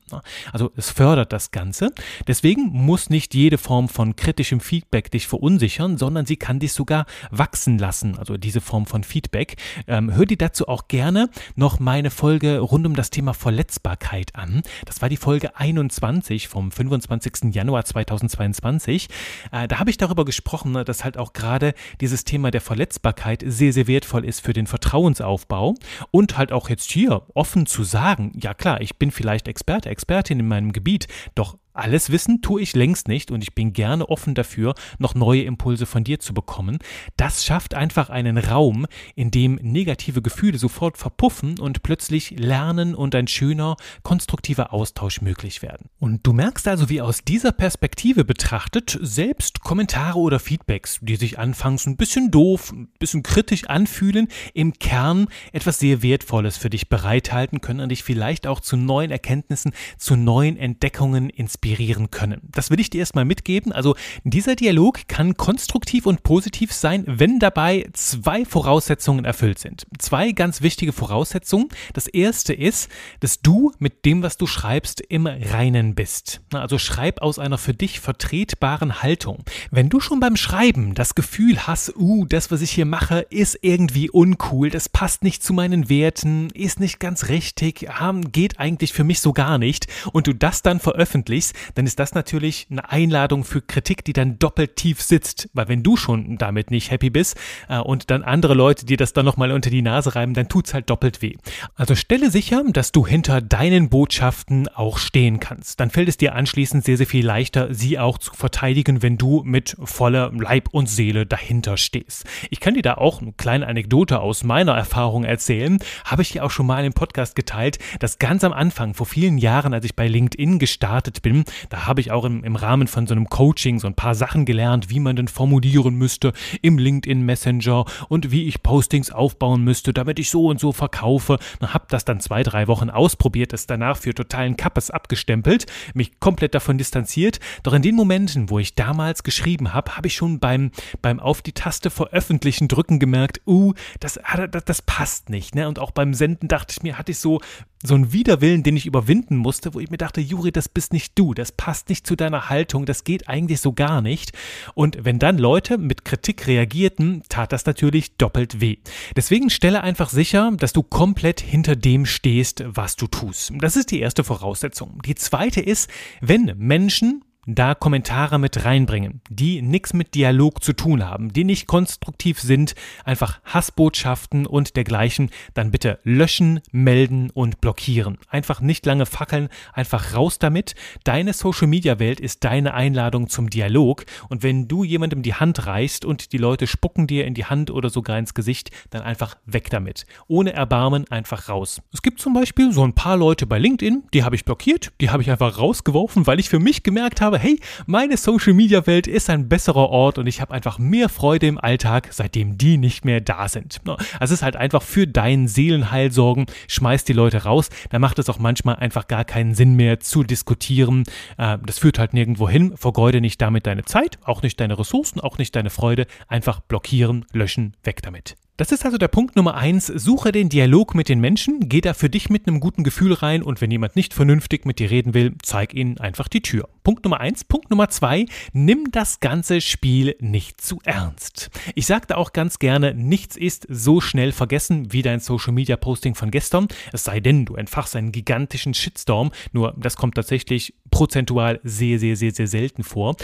Also 0.52 0.72
es 0.76 0.90
fördert 0.90 1.34
das 1.34 1.52
Ganze. 1.52 1.94
Deswegen 2.28 2.70
muss 2.72 3.10
nicht 3.10 3.34
jede 3.52 3.62
Form 3.62 3.90
von 3.90 4.16
kritischem 4.16 4.62
Feedback 4.62 5.12
dich 5.12 5.28
verunsichern, 5.28 5.98
sondern 5.98 6.26
sie 6.26 6.38
kann 6.38 6.60
dich 6.60 6.72
sogar 6.72 7.06
wachsen 7.32 7.78
lassen. 7.78 8.18
Also 8.18 8.38
diese 8.38 8.62
Form 8.62 8.86
von 8.86 9.04
Feedback. 9.04 9.58
Ähm, 9.88 10.16
hör 10.16 10.26
dir 10.26 10.38
dazu 10.38 10.70
auch 10.70 10.88
gerne 10.88 11.30
noch 11.58 11.82
meine 11.82 12.12
Folge 12.12 12.60
rund 12.60 12.86
um 12.86 12.96
das 12.96 13.10
Thema 13.10 13.34
Verletzbarkeit 13.34 14.36
an. 14.36 14.62
Das 14.86 15.02
war 15.02 15.10
die 15.10 15.18
Folge 15.18 15.58
21 15.58 16.48
vom 16.48 16.72
25. 16.72 17.54
Januar 17.54 17.84
2022. 17.84 19.10
Äh, 19.52 19.68
da 19.68 19.80
habe 19.80 19.90
ich 19.90 19.98
darüber 19.98 20.24
gesprochen, 20.24 20.74
dass 20.86 21.04
halt 21.04 21.18
auch 21.18 21.34
gerade 21.34 21.74
dieses 22.00 22.24
Thema 22.24 22.52
der 22.52 22.62
Verletzbarkeit 22.62 23.44
sehr, 23.46 23.74
sehr 23.74 23.88
wertvoll 23.88 24.24
ist 24.24 24.40
für 24.40 24.54
den 24.54 24.66
Vertrauensaufbau 24.66 25.76
und 26.12 26.38
halt 26.38 26.54
auch 26.54 26.70
jetzt 26.70 26.90
hier 26.90 27.24
offen 27.34 27.66
zu 27.66 27.84
sagen, 27.84 28.32
ja 28.42 28.54
klar, 28.54 28.80
ich 28.80 28.98
bin 28.98 29.12
vielleicht 29.12 29.50
Experte, 29.50 29.90
Expertin 29.90 30.40
in 30.40 30.48
meinem 30.48 30.72
Gebiet, 30.72 31.10
doch 31.36 31.58
alles 31.74 32.12
wissen 32.12 32.42
tue 32.42 32.62
ich 32.62 32.76
längst 32.76 33.08
nicht 33.08 33.32
und 33.32 33.42
ich 33.42 33.56
bin 33.56 33.74
gerne 33.74 34.10
offen 34.10 34.36
dafür, 34.36 34.76
noch 35.00 35.16
neue 35.16 35.44
Impulse 35.44 35.86
von 35.86 36.04
dir 36.04 36.20
zu 36.20 36.34
bekommen. 36.34 36.80
Das 37.16 37.46
schafft 37.46 37.74
einfach 37.74 38.10
einen 38.10 38.38
Raum, 38.38 38.86
in 39.16 39.32
dem 39.32 39.56
negative 39.56 40.22
Gefühle 40.22 40.58
sofort 40.58 40.98
verpuffen 40.98 41.60
und 41.60 41.82
plötzlich 41.84 42.32
Lernen 42.32 42.94
und 42.94 43.16
ein 43.16 43.28
schöner, 43.28 43.78
konstruktiver 44.04 44.74
Austausch 44.74 45.22
möglich 45.22 45.62
werden. 45.62 45.90
Und 46.00 46.28
du 46.28 46.34
merkst 46.34 46.68
also, 46.68 46.90
wie 46.90 47.02
aus 47.02 47.24
dieser 47.24 47.52
Perspektive 47.52 48.26
betrachtet, 48.26 48.98
selbst 49.02 49.62
Kommentare 49.62 50.20
oder 50.20 50.40
Feedbacks, 50.40 51.00
die 51.02 51.16
sich 51.16 51.40
anfangs 51.40 51.86
ein 51.86 51.96
bisschen 51.96 52.32
doof, 52.32 52.72
ein 52.72 52.90
bisschen 53.00 53.24
kritisch 53.24 53.66
anfühlen, 53.66 54.28
im 54.54 54.74
Kern 54.74 55.28
etwas 55.54 55.80
sehr 55.80 56.04
Wertvolles 56.04 56.58
für 56.58 56.70
dich 56.70 56.90
bereithalten 56.90 57.62
können 57.62 57.80
und 57.80 57.90
dich 57.90 58.04
vielleicht 58.04 58.46
auch 58.46 58.60
zu 58.60 58.76
neuen 58.76 59.12
Erkenntnissen, 59.12 59.72
zu 59.98 60.16
neuen 60.16 60.58
Entdeckungen 60.58 61.30
inspirieren 61.30 61.61
inspirieren 61.62 62.10
können. 62.10 62.42
Das 62.44 62.72
will 62.72 62.80
ich 62.80 62.90
dir 62.90 63.00
erstmal 63.00 63.26
mitgeben. 63.26 63.72
Also 63.72 63.96
dieser 64.24 64.56
Dialog 64.56 65.08
kann 65.08 65.38
konstruktiv 65.38 66.06
und 66.06 66.24
positiv 66.24 66.74
sein, 66.74 67.04
wenn 67.08 67.40
dabei 67.40 67.88
zwei 67.94 68.46
Voraussetzungen 68.46 69.26
erfüllt 69.26 69.60
sind. 69.60 69.86
Zwei 70.00 70.32
ganz 70.32 70.62
wichtige 70.62 70.92
Voraussetzungen. 70.92 71.70
Das 71.94 72.08
erste 72.08 72.54
ist, 72.54 72.90
dass 73.20 73.42
du 73.42 73.72
mit 73.78 74.06
dem, 74.06 74.24
was 74.24 74.38
du 74.38 74.48
schreibst, 74.48 75.02
im 75.02 75.28
Reinen 75.28 75.94
bist. 75.94 76.42
Also 76.52 76.80
schreib 76.80 77.22
aus 77.22 77.38
einer 77.38 77.60
für 77.60 77.74
dich 77.74 78.00
vertretbaren 78.00 79.04
Haltung. 79.04 79.44
Wenn 79.70 79.90
du 79.90 80.00
schon 80.00 80.20
beim 80.20 80.38
Schreiben 80.38 80.96
das 80.96 81.14
Gefühl 81.14 81.68
hast, 81.68 81.96
uh, 81.96 82.26
das, 82.26 82.50
was 82.50 82.62
ich 82.62 82.72
hier 82.72 82.86
mache, 82.86 83.20
ist 83.30 83.60
irgendwie 83.62 84.10
uncool, 84.10 84.72
das 84.72 84.90
passt 84.90 85.24
nicht 85.24 85.44
zu 85.44 85.54
meinen 85.54 85.90
Werten, 85.90 86.50
ist 86.52 86.80
nicht 86.80 87.00
ganz 87.00 87.30
richtig, 87.30 87.88
geht 88.32 88.60
eigentlich 88.60 88.94
für 88.94 89.04
mich 89.04 89.20
so 89.20 89.34
gar 89.34 89.58
nicht 89.58 89.88
und 90.12 90.26
du 90.28 90.34
das 90.34 90.64
dann 90.64 90.80
veröffentlichst, 90.80 91.51
dann 91.76 91.86
ist 91.86 92.00
das 92.00 92.14
natürlich 92.14 92.68
eine 92.70 92.90
Einladung 92.90 93.44
für 93.44 93.62
Kritik, 93.62 94.04
die 94.06 94.14
dann 94.14 94.40
doppelt 94.40 94.76
tief 94.76 95.02
sitzt. 95.02 95.50
Weil 95.54 95.68
wenn 95.68 95.84
du 95.84 95.98
schon 95.98 96.38
damit 96.38 96.72
nicht 96.72 96.92
happy 96.92 97.10
bist 97.10 97.38
äh, 97.70 97.80
und 97.80 98.12
dann 98.12 98.24
andere 98.24 98.54
Leute 98.54 98.86
dir 98.86 98.98
das 98.98 99.14
dann 99.14 99.26
nochmal 99.26 99.52
unter 99.52 99.70
die 99.70 99.82
Nase 99.82 100.16
reiben, 100.16 100.34
dann 100.34 100.50
tut's 100.50 100.74
halt 100.74 100.90
doppelt 100.90 101.22
weh. 101.22 101.36
Also 101.76 101.96
stelle 101.96 102.32
sicher, 102.32 102.64
dass 102.68 102.92
du 102.92 103.06
hinter 103.06 103.42
deinen 103.42 103.90
Botschaften 103.90 104.68
auch 104.70 104.98
stehen 104.98 105.40
kannst. 105.40 105.80
Dann 105.80 105.90
fällt 105.90 106.10
es 106.10 106.18
dir 106.18 106.36
anschließend 106.36 106.84
sehr, 106.84 106.98
sehr 106.98 107.08
viel 107.08 107.26
leichter, 107.26 107.74
sie 107.74 108.00
auch 108.00 108.18
zu 108.18 108.34
verteidigen, 108.34 109.02
wenn 109.02 109.18
du 109.18 109.44
mit 109.44 109.76
voller 109.84 110.32
Leib 110.34 110.70
und 110.72 110.90
Seele 110.90 111.26
dahinter 111.26 111.78
stehst. 111.78 112.26
Ich 112.50 112.60
kann 112.60 112.74
dir 112.74 112.82
da 112.82 112.96
auch 112.96 113.22
eine 113.22 113.34
kleine 113.34 113.68
Anekdote 113.68 114.20
aus 114.20 114.44
meiner 114.44 114.74
Erfahrung 114.74 115.24
erzählen. 115.24 115.80
Habe 116.06 116.22
ich 116.22 116.32
dir 116.32 116.44
auch 116.44 116.52
schon 116.52 116.66
mal 116.66 116.84
im 116.86 116.94
Podcast 116.94 117.36
geteilt, 117.36 117.80
dass 118.00 118.20
ganz 118.20 118.44
am 118.44 118.54
Anfang, 118.54 118.94
vor 118.94 119.06
vielen 119.06 119.38
Jahren, 119.38 119.74
als 119.74 119.86
ich 119.86 119.96
bei 119.96 120.08
LinkedIn 120.08 120.60
gestartet 120.60 121.22
bin, 121.22 121.41
da 121.70 121.88
habe 121.88 122.02
ich 122.02 122.12
auch 122.12 122.26
im, 122.26 122.44
im 122.44 122.56
Rahmen 122.56 122.88
von 122.88 123.08
so 123.08 123.14
einem 123.14 123.30
Coaching 123.30 123.80
so 123.80 123.88
ein 123.88 123.96
paar 123.96 124.16
Sachen 124.16 124.46
gelernt, 124.46 124.90
wie 124.90 125.00
man 125.00 125.16
denn 125.16 125.28
formulieren 125.28 125.96
müsste 125.96 126.34
im 126.62 126.78
LinkedIn 126.78 127.22
Messenger 127.22 127.86
und 128.10 128.32
wie 128.32 128.48
ich 128.48 128.64
Postings 128.64 129.12
aufbauen 129.12 129.64
müsste, 129.64 129.94
damit 129.94 130.20
ich 130.20 130.30
so 130.30 130.48
und 130.48 130.60
so 130.60 130.72
verkaufe. 130.72 131.38
Habe 131.62 131.86
das 131.90 132.06
dann 132.06 132.20
zwei, 132.20 132.44
drei 132.44 132.68
Wochen 132.68 132.90
ausprobiert, 132.90 133.54
es 133.54 133.68
danach 133.68 133.98
für 133.98 134.14
totalen 134.14 134.58
Kappes 134.58 134.92
abgestempelt, 134.92 135.66
mich 135.94 136.20
komplett 136.20 136.56
davon 136.56 136.78
distanziert. 136.78 137.40
Doch 137.64 137.74
in 137.74 137.82
den 137.82 137.96
Momenten, 137.96 138.50
wo 138.50 138.60
ich 138.60 138.76
damals 138.76 139.24
geschrieben 139.24 139.74
habe, 139.74 139.96
habe 139.98 140.08
ich 140.08 140.16
schon 140.16 140.40
beim, 140.40 140.72
beim 141.02 141.20
auf 141.20 141.42
die 141.42 141.54
Taste 141.54 141.90
veröffentlichen 141.90 142.68
drücken 142.68 143.00
gemerkt, 143.00 143.42
uh, 143.48 143.74
das, 144.00 144.18
ah, 144.18 144.48
das, 144.48 144.66
das 144.66 144.82
passt 144.82 145.30
nicht. 145.30 145.56
Ne? 145.56 145.68
Und 145.68 145.80
auch 145.80 145.92
beim 145.92 146.14
Senden 146.14 146.48
dachte 146.48 146.74
ich 146.76 146.84
mir, 146.84 146.98
hatte 146.98 147.12
ich 147.12 147.20
so, 147.20 147.40
so 147.84 147.96
einen 147.96 148.14
Widerwillen, 148.14 148.64
den 148.64 148.78
ich 148.78 148.86
überwinden 148.86 149.38
musste, 149.38 149.74
wo 149.74 149.80
ich 149.80 149.90
mir 149.90 149.98
dachte, 149.98 150.22
Juri, 150.22 150.52
das 150.52 150.70
bist 150.70 150.94
nicht 150.94 151.18
du, 151.18 151.34
das 151.34 151.52
passt 151.52 151.90
nicht 151.90 152.06
zu 152.06 152.16
deiner 152.16 152.50
Haltung, 152.50 152.86
das 152.86 153.04
geht 153.04 153.28
eigentlich 153.28 153.62
so 153.62 153.74
gar 153.74 154.02
nicht. 154.02 154.34
Und 154.74 155.04
wenn 155.04 155.20
dann 155.20 155.38
Leute 155.38 155.78
mit 155.78 156.06
Kritik 156.06 156.48
reagierten, 156.48 157.24
tat 157.30 157.52
das 157.52 157.66
natürlich 157.66 158.18
doppelt 158.18 158.62
weh. 158.62 158.78
Deswegen 159.16 159.50
stelle 159.50 159.82
einfach 159.82 160.10
sicher, 160.10 160.52
dass 160.58 160.74
du 160.74 160.84
komplett 160.84 161.42
hinter 161.42 161.76
dem 161.76 162.06
stehst, 162.06 162.64
was 162.68 162.96
du 162.96 163.08
tust. 163.08 163.52
Das 163.60 163.76
ist 163.76 163.92
die 163.92 164.00
erste 164.00 164.24
Voraussetzung. 164.24 165.02
Die 165.06 165.16
zweite 165.16 165.62
ist, 165.62 165.90
wenn 166.22 166.54
Menschen 166.58 167.24
da 167.48 167.74
Kommentare 167.74 168.38
mit 168.38 168.66
reinbringen, 168.66 169.22
die 169.30 169.62
nichts 169.62 169.94
mit 169.94 170.14
Dialog 170.14 170.64
zu 170.64 170.74
tun 170.74 171.08
haben, 171.08 171.34
die 171.34 171.44
nicht 171.44 171.68
konstruktiv 171.68 172.40
sind, 172.40 172.76
einfach 173.04 173.40
Hassbotschaften 173.46 174.46
und 174.46 174.76
dergleichen, 174.76 175.32
dann 175.54 175.72
bitte 175.72 176.00
löschen, 176.04 176.62
melden 176.72 177.30
und 177.32 177.60
blockieren. 177.60 178.18
Einfach 178.30 178.62
nicht 178.62 178.86
lange 178.86 179.06
fackeln, 179.06 179.50
einfach 179.74 180.16
raus 180.16 180.38
damit. 180.38 180.76
Deine 181.04 181.34
Social 181.34 181.68
Media 181.68 181.98
Welt 182.00 182.20
ist 182.20 182.44
deine 182.44 182.74
Einladung 182.74 183.28
zum 183.28 183.50
Dialog 183.50 184.06
und 184.30 184.44
wenn 184.44 184.68
du 184.68 184.84
jemandem 184.84 185.24
die 185.24 185.34
Hand 185.34 185.66
reichst 185.66 186.06
und 186.06 186.34
die 186.34 186.38
Leute 186.38 186.68
spucken 186.68 187.08
dir 187.08 187.26
in 187.26 187.34
die 187.34 187.46
Hand 187.46 187.72
oder 187.72 187.90
sogar 187.90 188.20
ins 188.20 188.34
Gesicht, 188.34 188.70
dann 188.92 189.02
einfach 189.02 189.36
weg 189.46 189.70
damit. 189.70 190.06
Ohne 190.28 190.54
Erbarmen 190.54 191.10
einfach 191.10 191.50
raus. 191.50 191.82
Es 191.92 192.02
gibt 192.02 192.20
zum 192.20 192.34
Beispiel 192.34 192.72
so 192.72 192.84
ein 192.84 192.94
paar 192.94 193.18
Leute 193.18 193.48
bei 193.48 193.58
LinkedIn, 193.58 194.04
die 194.14 194.24
habe 194.24 194.36
ich 194.36 194.46
blockiert, 194.46 194.92
die 195.02 195.10
habe 195.10 195.24
ich 195.24 195.32
einfach 195.32 195.58
rausgeworfen, 195.58 196.28
weil 196.28 196.40
ich 196.40 196.50
für 196.50 196.60
mich 196.60 196.84
gemerkt 196.84 197.22
habe, 197.22 197.31
hey, 197.38 197.60
meine 197.86 198.18
Social 198.18 198.54
Media 198.54 198.86
Welt 198.88 199.08
ist 199.08 199.30
ein 199.30 199.50
besserer 199.50 199.90
Ort 199.90 200.18
und 200.18 200.28
ich 200.28 200.42
habe 200.42 200.54
einfach 200.54 200.80
mehr 200.80 201.10
Freude 201.10 201.48
im 201.48 201.58
Alltag, 201.58 202.10
seitdem 202.12 202.58
die 202.58 202.78
nicht 202.78 203.06
mehr 203.06 203.22
da 203.22 203.48
sind. 203.48 203.82
Also 203.86 204.00
es 204.20 204.32
ist 204.32 204.44
halt 204.44 204.56
einfach 204.56 204.82
für 204.82 205.08
dein 205.08 205.48
Seelenheil 205.48 206.12
sorgen, 206.12 206.46
schmeiß 206.68 207.04
die 207.04 207.14
Leute 207.14 207.44
raus, 207.44 207.70
da 207.90 208.00
macht 208.00 208.20
es 208.20 208.30
auch 208.30 208.40
manchmal 208.40 208.76
einfach 208.78 209.08
gar 209.08 209.26
keinen 209.26 209.56
Sinn 209.56 209.76
mehr 209.76 210.00
zu 210.00 210.24
diskutieren. 210.24 211.04
Äh, 211.38 211.58
das 211.66 211.80
führt 211.80 212.00
halt 212.00 212.14
nirgendwo 212.14 212.50
hin, 212.50 212.76
vergeude 212.78 213.22
nicht 213.22 213.42
damit 213.42 213.68
deine 213.68 213.86
Zeit, 213.86 214.20
auch 214.24 214.42
nicht 214.42 214.60
deine 214.60 214.78
Ressourcen, 214.78 215.20
auch 215.20 215.38
nicht 215.38 215.56
deine 215.56 215.70
Freude, 215.70 216.08
einfach 216.28 216.60
blockieren, 216.60 217.26
löschen, 217.34 217.76
weg 217.84 218.02
damit. 218.02 218.36
Das 218.58 218.72
ist 218.72 218.86
also 218.86 218.98
der 218.98 219.08
Punkt 219.08 219.36
Nummer 219.36 219.56
eins. 219.56 219.88
Suche 219.88 220.32
den 220.32 220.50
Dialog 220.50 220.94
mit 220.94 221.10
den 221.10 221.20
Menschen, 221.20 221.68
geh 221.68 221.82
da 221.82 221.94
für 221.94 222.10
dich 222.10 222.30
mit 222.30 222.48
einem 222.48 222.60
guten 222.60 222.84
Gefühl 222.84 223.14
rein 223.14 223.42
und 223.42 223.60
wenn 223.60 223.72
jemand 223.72 223.96
nicht 223.96 224.14
vernünftig 224.14 224.66
mit 224.66 224.78
dir 224.78 224.92
reden 224.92 225.14
will, 225.14 225.34
zeig 225.42 225.74
ihnen 225.74 225.98
einfach 226.00 226.28
die 226.28 226.42
Tür. 226.42 226.70
Punkt 226.84 227.04
Nummer 227.04 227.20
eins. 227.20 227.44
Punkt 227.44 227.70
Nummer 227.72 227.90
zwei, 227.90 228.26
nimm 228.54 228.92
das 228.92 229.20
ganze 229.20 229.62
Spiel 229.62 230.16
nicht 230.20 230.62
zu 230.62 230.80
ernst. 230.84 231.50
Ich 231.76 231.86
sagte 231.86 232.18
auch 232.18 232.34
ganz 232.34 232.60
gerne, 232.60 232.94
nichts 232.94 233.36
ist 233.36 233.66
so 233.70 234.02
schnell 234.02 234.32
vergessen 234.32 234.92
wie 234.94 235.02
dein 235.02 235.22
Social 235.22 235.54
Media 235.54 235.78
Posting 235.78 236.14
von 236.14 236.30
gestern. 236.30 236.68
Es 236.92 237.04
sei 237.04 237.20
denn, 237.20 237.46
du 237.46 237.56
entfachst 237.56 237.96
einen 237.96 238.12
gigantischen 238.12 238.74
Shitstorm. 238.74 239.32
Nur 239.54 239.74
das 239.78 239.96
kommt 239.96 240.16
tatsächlich 240.16 240.76
prozentual 240.92 241.60
sehr, 241.64 241.98
sehr, 242.00 242.16
sehr, 242.16 242.34
sehr 242.34 242.48
selten 242.48 242.84
vor. 242.84 243.16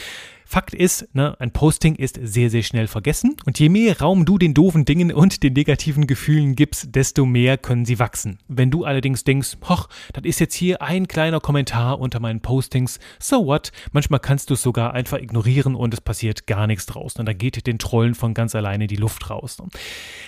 Fakt 0.49 0.73
ist, 0.73 1.13
ne, 1.13 1.35
ein 1.39 1.51
Posting 1.51 1.95
ist 1.95 2.17
sehr, 2.23 2.49
sehr 2.49 2.63
schnell 2.63 2.87
vergessen 2.87 3.35
und 3.45 3.59
je 3.59 3.67
mehr 3.67 3.99
Raum 3.99 4.23
du 4.23 4.37
den 4.37 4.53
doofen 4.53 4.85
Dingen 4.85 5.11
und 5.11 5.43
den 5.43 5.51
negativen 5.51 6.07
Gefühlen 6.07 6.55
gibst, 6.55 6.95
desto 6.95 7.25
mehr 7.25 7.57
können 7.57 7.83
sie 7.83 7.99
wachsen. 7.99 8.39
Wenn 8.47 8.71
du 8.71 8.85
allerdings 8.85 9.25
denkst, 9.25 9.57
hoch, 9.67 9.89
das 10.13 10.23
ist 10.23 10.39
jetzt 10.39 10.55
hier 10.55 10.81
ein 10.81 11.09
kleiner 11.09 11.41
Kommentar 11.41 11.99
unter 11.99 12.21
meinen 12.21 12.39
Postings, 12.39 12.97
so 13.19 13.45
what? 13.45 13.73
Manchmal 13.91 14.21
kannst 14.21 14.49
du 14.49 14.53
es 14.53 14.61
sogar 14.61 14.93
einfach 14.93 15.17
ignorieren 15.17 15.75
und 15.75 15.93
es 15.93 15.99
passiert 15.99 16.47
gar 16.47 16.65
nichts 16.65 16.85
draus. 16.85 17.15
Und 17.17 17.25
da 17.25 17.33
geht 17.33 17.67
den 17.67 17.77
Trollen 17.77 18.15
von 18.15 18.33
ganz 18.33 18.55
alleine 18.55 18.87
die 18.87 18.95
Luft 18.95 19.29
raus. 19.29 19.57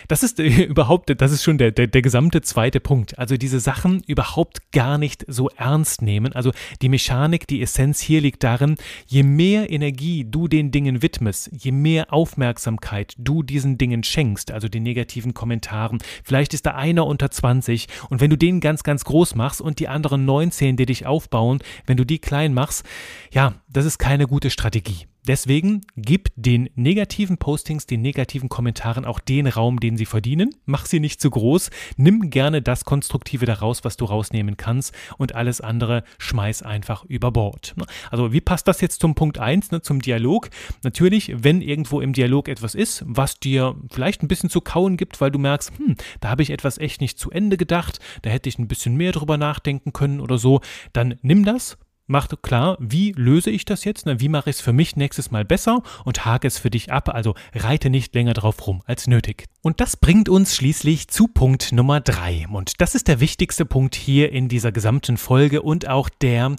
Das 0.09 0.21
ist 0.21 0.41
äh, 0.41 0.63
überhaupt, 0.65 1.13
das 1.21 1.31
ist 1.31 1.43
schon 1.43 1.57
der, 1.57 1.71
der, 1.71 1.87
der 1.87 2.01
gesamte 2.01 2.41
zweite 2.41 2.81
Punkt. 2.81 3.17
Also 3.17 3.37
diese 3.37 3.61
Sachen 3.61 4.03
überhaupt 4.05 4.73
gar 4.73 4.97
nicht 4.97 5.23
so 5.29 5.49
ernst 5.51 6.01
nehmen. 6.01 6.33
Also 6.33 6.51
die 6.81 6.89
Mechanik, 6.89 7.47
die 7.47 7.61
Essenz 7.61 8.01
hier 8.01 8.19
liegt 8.19 8.43
darin, 8.43 8.75
je 9.07 9.23
mehr 9.23 9.69
Energie 9.69 10.08
Energie 10.09 10.25
du 10.25 10.47
den 10.47 10.71
Dingen 10.71 11.03
widmest, 11.03 11.51
je 11.53 11.71
mehr 11.71 12.11
Aufmerksamkeit 12.11 13.13
du 13.17 13.43
diesen 13.43 13.77
Dingen 13.77 14.03
schenkst, 14.03 14.51
also 14.51 14.67
den 14.67 14.81
negativen 14.81 15.35
Kommentaren, 15.35 15.99
vielleicht 16.23 16.53
ist 16.55 16.65
da 16.65 16.71
einer 16.71 17.05
unter 17.05 17.29
20 17.29 17.87
und 18.09 18.19
wenn 18.19 18.31
du 18.31 18.37
den 18.37 18.59
ganz, 18.59 18.81
ganz 18.81 19.05
groß 19.05 19.35
machst 19.35 19.61
und 19.61 19.79
die 19.79 19.87
anderen 19.87 20.25
19, 20.25 20.77
die 20.77 20.87
dich 20.87 21.05
aufbauen, 21.05 21.59
wenn 21.85 21.97
du 21.97 22.05
die 22.05 22.19
klein 22.19 22.53
machst, 22.55 22.85
ja, 23.31 23.53
das 23.69 23.85
ist 23.85 23.99
keine 23.99 24.25
gute 24.25 24.49
Strategie. 24.49 25.05
Deswegen 25.29 25.81
gib 25.95 26.29
den 26.37 26.71
negativen 26.73 27.37
Postings, 27.37 27.85
den 27.85 28.01
negativen 28.01 28.49
Kommentaren 28.49 29.05
auch 29.05 29.19
den 29.19 29.45
Raum, 29.45 29.79
den 29.79 29.95
sie 29.95 30.07
verdienen. 30.07 30.55
Mach 30.65 30.87
sie 30.87 30.99
nicht 30.99 31.21
zu 31.21 31.29
groß. 31.29 31.69
Nimm 31.97 32.31
gerne 32.31 32.63
das 32.63 32.83
Konstruktive 32.83 33.45
daraus, 33.45 33.83
was 33.83 33.95
du 33.95 34.05
rausnehmen 34.05 34.57
kannst 34.57 34.91
und 35.19 35.35
alles 35.35 35.61
andere 35.61 36.03
schmeiß 36.17 36.63
einfach 36.63 37.05
über 37.05 37.31
Bord. 37.31 37.75
Also 38.09 38.33
wie 38.33 38.41
passt 38.41 38.67
das 38.67 38.81
jetzt 38.81 39.01
zum 39.01 39.13
Punkt 39.13 39.37
1, 39.37 39.69
ne, 39.69 39.83
zum 39.83 40.01
Dialog? 40.01 40.49
Natürlich, 40.81 41.31
wenn 41.43 41.61
irgendwo 41.61 42.01
im 42.01 42.13
Dialog 42.13 42.47
etwas 42.47 42.73
ist, 42.73 43.03
was 43.05 43.39
dir 43.39 43.75
vielleicht 43.91 44.23
ein 44.23 44.27
bisschen 44.27 44.49
zu 44.49 44.61
kauen 44.61 44.97
gibt, 44.97 45.21
weil 45.21 45.29
du 45.29 45.37
merkst, 45.37 45.77
hm, 45.77 45.95
da 46.21 46.29
habe 46.29 46.41
ich 46.41 46.49
etwas 46.49 46.79
echt 46.79 47.01
nicht 47.01 47.19
zu 47.19 47.29
Ende 47.29 47.55
gedacht, 47.55 47.99
da 48.23 48.31
hätte 48.31 48.49
ich 48.49 48.57
ein 48.57 48.67
bisschen 48.67 48.97
mehr 48.97 49.11
drüber 49.11 49.37
nachdenken 49.37 49.93
können 49.93 50.21
oder 50.21 50.39
so, 50.39 50.61
dann 50.91 51.19
nimm 51.21 51.45
das, 51.45 51.77
mach 52.09 52.27
klar, 52.41 52.75
wie 52.79 53.13
löse 53.15 53.51
ich 53.51 53.65
das 53.65 53.85
jetzt, 53.85 54.05
ne? 54.05 54.19
wie 54.19 54.29
mache 54.29 54.49
ich 54.49 54.57
es 54.57 54.61
für 54.61 54.73
mich 54.73 54.95
nächstes 54.95 55.31
Mal 55.31 55.45
besser 55.45 55.83
und 56.03 56.25
hake 56.25 56.47
es 56.47 56.57
für 56.57 56.69
dich 56.69 56.91
ab, 56.91 57.09
also 57.09 57.35
reite 57.53 57.89
nicht 57.89 58.13
länger 58.15 58.33
drauf 58.33 58.65
rum 58.67 58.81
als 58.85 59.07
nötig. 59.07 59.45
Und 59.61 59.79
das 59.79 59.97
bringt 59.97 60.27
uns 60.27 60.55
schließlich 60.55 61.09
zu 61.09 61.27
Punkt 61.27 61.71
Nummer 61.71 62.01
drei 62.01 62.47
und 62.51 62.81
das 62.81 62.95
ist 62.95 63.07
der 63.07 63.19
wichtigste 63.19 63.65
Punkt 63.65 63.93
hier 63.93 64.31
in 64.31 64.49
dieser 64.49 64.71
gesamten 64.71 65.17
Folge 65.17 65.61
und 65.61 65.87
auch 65.87 66.09
der, 66.09 66.55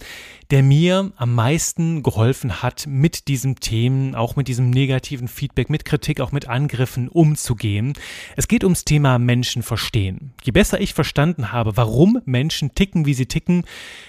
der 0.50 0.62
mir 0.62 1.10
am 1.16 1.34
meisten 1.34 2.02
geholfen 2.02 2.62
hat, 2.62 2.86
mit 2.86 3.26
diesem 3.26 3.58
Themen, 3.58 4.14
auch 4.14 4.36
mit 4.36 4.48
diesem 4.48 4.70
negativen 4.70 5.28
Feedback, 5.28 5.70
mit 5.70 5.84
Kritik, 5.84 6.20
auch 6.20 6.30
mit 6.30 6.48
Angriffen 6.48 7.08
umzugehen. 7.08 7.94
Es 8.36 8.48
geht 8.48 8.64
ums 8.64 8.84
Thema 8.84 9.18
Menschen 9.18 9.62
verstehen. 9.62 10.34
Je 10.44 10.52
besser 10.52 10.80
ich 10.80 10.94
verstanden 10.94 11.52
habe, 11.52 11.76
warum 11.76 12.20
Menschen 12.24 12.74
ticken, 12.74 13.06
wie 13.06 13.14
sie 13.14 13.26
ticken, 13.26 13.64